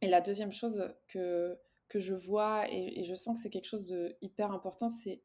Et 0.00 0.08
la 0.08 0.20
deuxième 0.20 0.52
chose 0.52 0.94
que, 1.08 1.58
que 1.88 2.00
je 2.00 2.14
vois 2.14 2.70
et, 2.70 3.04
je 3.04 3.14
sens 3.14 3.36
que 3.36 3.42
c'est 3.42 3.50
quelque 3.50 3.66
chose 3.68 3.86
de 3.88 4.16
hyper 4.20 4.52
important, 4.52 4.88
c'est 4.88 5.22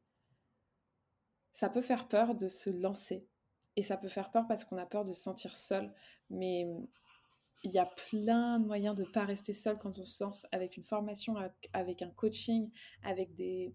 ça 1.52 1.68
peut 1.68 1.82
faire 1.82 2.08
peur 2.08 2.34
de 2.34 2.48
se 2.48 2.70
lancer. 2.70 3.28
Et 3.76 3.82
ça 3.82 3.96
peut 3.96 4.08
faire 4.08 4.30
peur 4.30 4.46
parce 4.46 4.64
qu'on 4.64 4.76
a 4.78 4.86
peur 4.86 5.04
de 5.04 5.12
se 5.12 5.22
sentir 5.22 5.56
seul. 5.56 5.92
Mais 6.30 6.66
il 7.64 7.70
y 7.70 7.78
a 7.78 7.86
plein 7.86 8.58
de 8.58 8.66
moyens 8.66 8.94
de 8.94 9.02
ne 9.02 9.08
pas 9.08 9.24
rester 9.24 9.52
seul 9.52 9.78
quand 9.78 9.98
on 9.98 10.04
se 10.04 10.22
lance 10.22 10.46
avec 10.52 10.76
une 10.76 10.84
formation, 10.84 11.36
avec 11.72 12.02
un 12.02 12.10
coaching, 12.10 12.70
avec 13.02 13.34
des, 13.34 13.74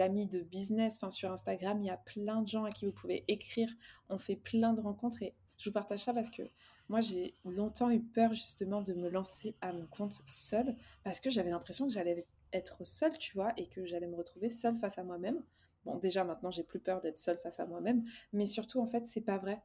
amis 0.00 0.26
de 0.26 0.40
business. 0.40 0.96
Enfin, 0.96 1.10
sur 1.10 1.32
Instagram, 1.32 1.80
il 1.82 1.86
y 1.86 1.90
a 1.90 1.96
plein 1.96 2.42
de 2.42 2.48
gens 2.48 2.64
à 2.64 2.70
qui 2.70 2.86
vous 2.86 2.92
pouvez 2.92 3.24
écrire. 3.28 3.70
On 4.08 4.18
fait 4.18 4.36
plein 4.36 4.72
de 4.72 4.80
rencontres 4.80 5.22
et 5.22 5.34
je 5.56 5.70
vous 5.70 5.72
partage 5.72 6.00
ça 6.00 6.12
parce 6.12 6.30
que 6.30 6.42
moi, 6.90 7.00
j'ai 7.00 7.34
longtemps 7.44 7.90
eu 7.90 8.00
peur 8.00 8.34
justement 8.34 8.82
de 8.82 8.92
me 8.92 9.08
lancer 9.08 9.54
à 9.60 9.72
mon 9.72 9.86
compte 9.86 10.22
seul 10.26 10.74
parce 11.04 11.20
que 11.20 11.30
j'avais 11.30 11.50
l'impression 11.50 11.86
que 11.86 11.92
j'allais 11.92 12.26
être 12.52 12.84
seule, 12.84 13.16
tu 13.16 13.32
vois, 13.34 13.52
et 13.56 13.68
que 13.68 13.86
j'allais 13.86 14.08
me 14.08 14.16
retrouver 14.16 14.50
seule 14.50 14.76
face 14.78 14.98
à 14.98 15.04
moi-même. 15.04 15.40
Bon, 15.84 15.96
déjà 15.96 16.24
maintenant, 16.24 16.50
j'ai 16.50 16.64
plus 16.64 16.80
peur 16.80 17.00
d'être 17.00 17.16
seule 17.16 17.38
face 17.38 17.60
à 17.60 17.66
moi-même, 17.66 18.04
mais 18.32 18.44
surtout, 18.44 18.80
en 18.80 18.86
fait, 18.86 19.06
c'est 19.06 19.22
pas 19.22 19.38
vrai 19.38 19.62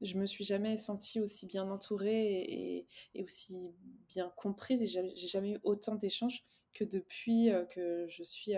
je 0.00 0.18
me 0.18 0.26
suis 0.26 0.44
jamais 0.44 0.76
sentie 0.76 1.20
aussi 1.20 1.46
bien 1.46 1.70
entourée 1.70 2.86
et, 3.14 3.22
aussi 3.22 3.72
bien 4.08 4.32
comprise 4.36 4.82
et 4.82 4.86
j'ai 4.86 5.28
jamais 5.28 5.52
eu 5.52 5.60
autant 5.62 5.94
d'échanges 5.94 6.44
que 6.74 6.84
depuis 6.84 7.50
euh, 7.50 7.64
que 7.64 8.06
je 8.08 8.22
suis 8.22 8.54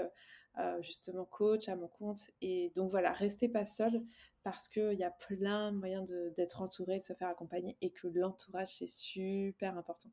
euh, 0.59 0.81
justement 0.83 1.25
coach 1.25 1.69
à 1.69 1.77
mon 1.77 1.89
compte. 1.89 2.31
Et 2.41 2.73
donc 2.75 2.91
voilà, 2.91 3.13
restez 3.13 3.49
pas 3.49 3.65
seul 3.65 4.03
parce 4.43 4.69
qu'il 4.69 4.99
y 4.99 5.05
a 5.05 5.11
plein 5.11 5.73
de 5.73 5.79
moyens 5.79 6.09
d'être 6.37 6.63
entouré, 6.63 6.99
de 6.99 7.05
se 7.05 7.13
faire 7.13 7.29
accompagner 7.29 7.77
et 7.81 7.91
que 7.91 8.07
l'entourage 8.09 8.69
c'est 8.69 8.89
super 8.89 9.77
important. 9.77 10.11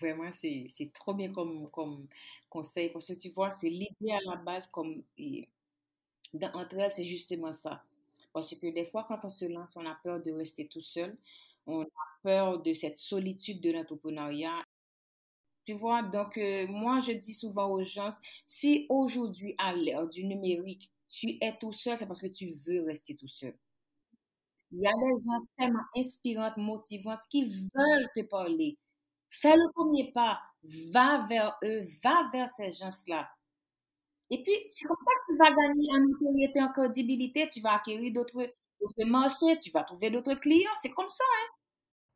Vraiment, 0.00 0.30
c'est 0.30 0.90
trop 0.94 1.14
bien 1.14 1.32
comme, 1.32 1.68
comme 1.70 2.06
conseil 2.48 2.90
parce 2.90 3.08
que 3.08 3.12
tu 3.14 3.30
vois, 3.30 3.50
c'est 3.50 3.70
l'idée 3.70 4.12
à 4.12 4.20
la 4.24 4.36
base 4.36 4.68
comme 4.68 5.02
dans, 6.32 6.52
entre 6.52 6.78
elles, 6.78 6.92
c'est 6.92 7.04
justement 7.04 7.50
ça 7.52 7.82
parce 8.32 8.54
que 8.54 8.66
des 8.72 8.86
fois, 8.86 9.04
quand 9.08 9.18
on 9.24 9.28
se 9.28 9.44
lance, 9.44 9.76
on 9.76 9.86
a 9.86 9.94
peur 10.02 10.22
de 10.22 10.30
rester 10.32 10.68
tout 10.68 10.82
seul. 10.82 11.16
On 11.66 11.82
a 11.82 11.86
peur 12.22 12.62
de 12.62 12.72
cette 12.72 12.98
solitude 12.98 13.60
de 13.60 13.72
l'entrepreneuriat. 13.72 14.62
Tu 15.66 15.72
vois, 15.74 16.02
donc 16.02 16.36
euh, 16.38 16.66
moi, 16.68 16.98
je 17.00 17.12
dis 17.12 17.32
souvent 17.32 17.70
aux 17.70 17.82
gens, 17.82 18.08
si 18.46 18.86
aujourd'hui, 18.90 19.54
à 19.58 19.74
l'ère 19.74 20.06
du 20.08 20.24
numérique, 20.24 20.90
tu 21.08 21.38
es 21.40 21.56
tout 21.58 21.72
seul, 21.72 21.96
c'est 21.98 22.06
parce 22.06 22.20
que 22.20 22.26
tu 22.26 22.50
veux 22.66 22.82
rester 22.84 23.14
tout 23.16 23.28
seul. 23.28 23.54
Il 24.72 24.80
y 24.80 24.86
a 24.88 24.90
des 24.90 25.22
gens 25.24 25.38
tellement 25.56 25.84
inspirantes, 25.96 26.56
motivantes, 26.56 27.22
qui 27.30 27.44
veulent 27.44 28.08
te 28.16 28.22
parler. 28.22 28.76
Fais 29.30 29.54
le 29.56 29.72
premier 29.72 30.12
pas, 30.12 30.40
va 30.92 31.26
vers 31.28 31.58
eux, 31.64 31.84
va 32.02 32.28
vers 32.32 32.48
ces 32.48 32.72
gens-là. 32.72 33.28
Et 34.30 34.42
puis, 34.42 34.52
c'est 34.70 34.86
comme 34.86 34.96
ça 34.98 35.10
que 35.26 35.32
tu 35.32 35.38
vas 35.38 35.50
gagner 35.50 35.88
en 35.92 36.00
notoriété, 36.00 36.62
en 36.62 36.68
crédibilité, 36.72 37.48
tu 37.48 37.60
vas 37.60 37.74
acquérir 37.74 38.12
d'autres 38.12 38.52
marchés, 39.04 39.58
tu 39.58 39.70
vas 39.70 39.82
trouver 39.84 40.10
d'autres 40.10 40.34
clients. 40.34 40.70
C'est 40.80 40.90
comme 40.90 41.08
ça, 41.08 41.24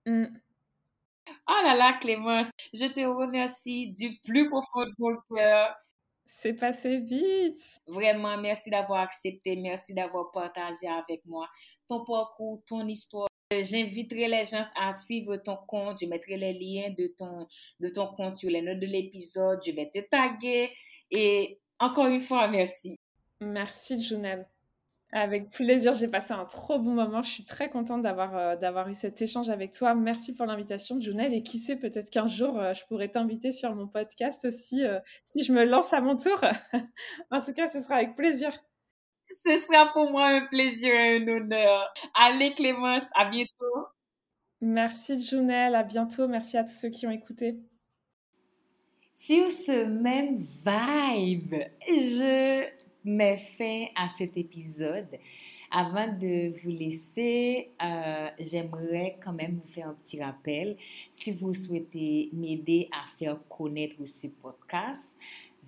hein? 0.06 0.12
Mm. 0.12 0.43
Oh 1.46 1.60
là 1.62 1.76
là, 1.76 1.98
Clémence, 2.00 2.50
je 2.72 2.86
te 2.86 3.00
remercie 3.00 3.92
du 3.92 4.18
plus 4.24 4.48
profond 4.48 4.86
de 4.86 4.94
mon 4.98 5.16
cœur. 5.34 5.76
C'est 6.24 6.54
passé 6.54 6.98
vite. 6.98 7.60
Vraiment, 7.86 8.38
merci 8.38 8.70
d'avoir 8.70 9.00
accepté, 9.02 9.56
merci 9.56 9.94
d'avoir 9.94 10.30
partagé 10.30 10.88
avec 10.88 11.20
moi 11.26 11.46
ton 11.86 12.04
parcours, 12.04 12.62
ton 12.66 12.86
histoire. 12.88 13.28
J'inviterai 13.52 14.28
les 14.28 14.46
gens 14.46 14.62
à 14.80 14.92
suivre 14.92 15.36
ton 15.36 15.58
compte. 15.68 15.98
Je 16.00 16.06
mettrai 16.06 16.36
les 16.36 16.54
liens 16.54 16.90
de 16.96 17.14
ton, 17.18 17.46
de 17.78 17.88
ton 17.90 18.08
compte 18.14 18.36
sur 18.36 18.50
les 18.50 18.62
notes 18.62 18.80
de 18.80 18.86
l'épisode. 18.86 19.60
Je 19.64 19.72
vais 19.72 19.90
te 19.90 20.00
taguer. 20.00 20.72
Et 21.10 21.60
encore 21.78 22.06
une 22.06 22.22
fois, 22.22 22.48
merci. 22.48 22.96
Merci, 23.40 24.00
Junelle. 24.00 24.48
Avec 25.16 25.50
plaisir, 25.50 25.92
j'ai 25.92 26.08
passé 26.08 26.32
un 26.32 26.44
trop 26.44 26.76
bon 26.80 26.90
moment. 26.90 27.22
Je 27.22 27.30
suis 27.30 27.44
très 27.44 27.70
contente 27.70 28.02
d'avoir 28.02 28.36
euh, 28.36 28.56
d'avoir 28.56 28.88
eu 28.88 28.94
cet 28.94 29.22
échange 29.22 29.48
avec 29.48 29.70
toi. 29.72 29.94
Merci 29.94 30.34
pour 30.34 30.44
l'invitation, 30.44 31.00
Junelle. 31.00 31.32
Et 31.32 31.44
qui 31.44 31.60
sait, 31.60 31.76
peut-être 31.76 32.10
qu'un 32.10 32.26
jour, 32.26 32.58
euh, 32.58 32.74
je 32.74 32.84
pourrais 32.86 33.08
t'inviter 33.08 33.52
sur 33.52 33.72
mon 33.76 33.86
podcast 33.86 34.44
aussi, 34.44 34.84
euh, 34.84 34.98
si 35.24 35.44
je 35.44 35.52
me 35.52 35.64
lance 35.64 35.92
à 35.92 36.00
mon 36.00 36.16
tour. 36.16 36.40
en 37.30 37.40
tout 37.40 37.52
cas, 37.54 37.68
ce 37.68 37.80
sera 37.80 37.94
avec 37.94 38.16
plaisir. 38.16 38.50
Ce 39.44 39.56
sera 39.56 39.92
pour 39.92 40.10
moi 40.10 40.26
un 40.26 40.46
plaisir 40.46 40.92
et 40.92 41.18
un 41.18 41.28
honneur. 41.28 41.94
Allez, 42.14 42.52
Clémence, 42.52 43.08
à 43.14 43.26
bientôt. 43.30 43.86
Merci, 44.60 45.20
Junelle. 45.20 45.76
À 45.76 45.84
bientôt. 45.84 46.26
Merci 46.26 46.56
à 46.56 46.64
tous 46.64 46.74
ceux 46.74 46.90
qui 46.90 47.06
ont 47.06 47.12
écouté. 47.12 47.60
Sur 49.14 49.52
ce 49.52 49.84
même 49.84 50.38
vibe, 50.38 51.54
je 51.86 52.83
mets 53.04 53.36
fin 53.58 53.86
à 53.94 54.08
cet 54.08 54.36
épisode. 54.36 55.08
Avant 55.70 56.06
de 56.06 56.56
vous 56.62 56.70
laisser, 56.70 57.70
euh, 57.82 58.28
j'aimerais 58.38 59.18
quand 59.22 59.32
même 59.32 59.56
vous 59.56 59.72
faire 59.72 59.88
un 59.88 59.94
petit 59.94 60.22
rappel. 60.22 60.76
Si 61.10 61.32
vous 61.32 61.52
souhaitez 61.52 62.30
m'aider 62.32 62.88
à 62.92 63.04
faire 63.18 63.38
connaître 63.48 63.96
ce 64.06 64.28
podcast, 64.28 65.18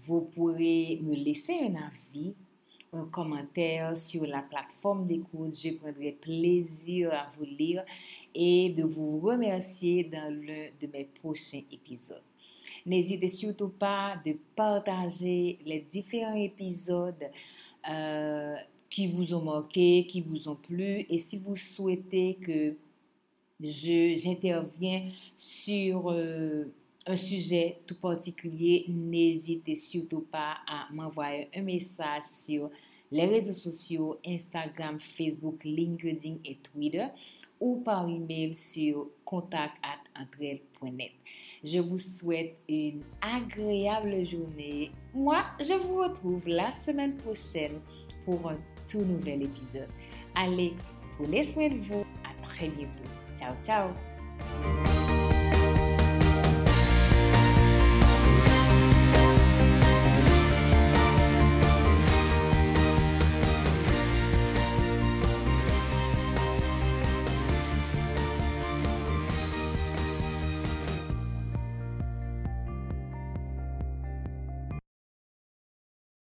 vous 0.05 0.20
pourrez 0.20 1.01
me 1.03 1.14
laisser 1.14 1.55
un 1.55 1.75
avis, 1.75 2.35
un 2.92 3.07
commentaire 3.07 3.96
sur 3.96 4.27
la 4.27 4.42
plateforme 4.42 5.07
d'écoute. 5.07 5.59
Je 5.61 5.70
prendrai 5.70 6.12
plaisir 6.12 7.12
à 7.12 7.27
vous 7.37 7.44
lire 7.44 7.85
et 8.35 8.70
de 8.70 8.85
vous 8.85 9.18
remercier 9.18 10.05
dans 10.05 10.33
l'un 10.33 10.68
de 10.81 10.87
mes 10.92 11.09
prochains 11.20 11.62
épisodes. 11.72 12.26
N'hésitez 12.87 13.29
surtout 13.29 13.68
pas 13.68 14.14
de 14.25 14.37
partager 14.55 15.59
les 15.66 15.81
différents 15.81 16.37
épisodes 16.37 17.31
euh, 17.90 18.55
qui 18.88 19.09
vous 19.09 19.35
ont 19.35 19.42
marqué, 19.42 20.07
qui 20.07 20.20
vous 20.20 20.49
ont 20.49 20.55
plu. 20.55 21.05
Et 21.11 21.18
si 21.18 21.38
vous 21.38 21.57
souhaitez 21.57 22.37
que 22.37 22.77
j'intervienne 23.61 25.11
sur 25.37 26.12
euh, 26.12 26.72
un 27.07 27.16
sujet 27.16 27.81
tout 27.87 27.99
particulier, 27.99 28.85
n'hésitez 28.88 29.75
surtout 29.75 30.20
pas 30.20 30.59
à 30.68 30.87
m'envoyer 30.92 31.49
un 31.57 31.62
message 31.62 32.22
sur 32.29 32.70
les 33.11 33.27
réseaux 33.27 33.53
sociaux 33.53 34.18
Instagram, 34.25 34.99
Facebook, 35.01 35.64
LinkedIn 35.64 36.37
et 36.44 36.57
Twitter 36.57 37.07
ou 37.61 37.77
par 37.77 38.09
email 38.09 38.55
sur 38.55 39.09
contact@entrel.net. 39.25 41.12
Je 41.64 41.79
vous 41.79 41.99
souhaite 41.99 42.57
une 42.69 43.03
agréable 43.21 44.25
journée. 44.25 44.90
Moi, 45.14 45.45
je 45.61 45.75
vous 45.75 45.97
retrouve 45.97 46.47
la 46.47 46.71
semaine 46.71 47.16
prochaine 47.16 47.81
pour 48.25 48.51
un 48.51 48.59
tout 48.88 49.03
nouvel 49.03 49.42
épisode. 49.42 49.88
Allez, 50.35 50.75
prenez 51.19 51.42
soin 51.42 51.69
de 51.69 51.77
vous. 51.77 52.05
À 52.25 52.42
très 52.42 52.69
bientôt. 52.69 53.05
Ciao, 53.37 53.55
ciao. 53.64 54.96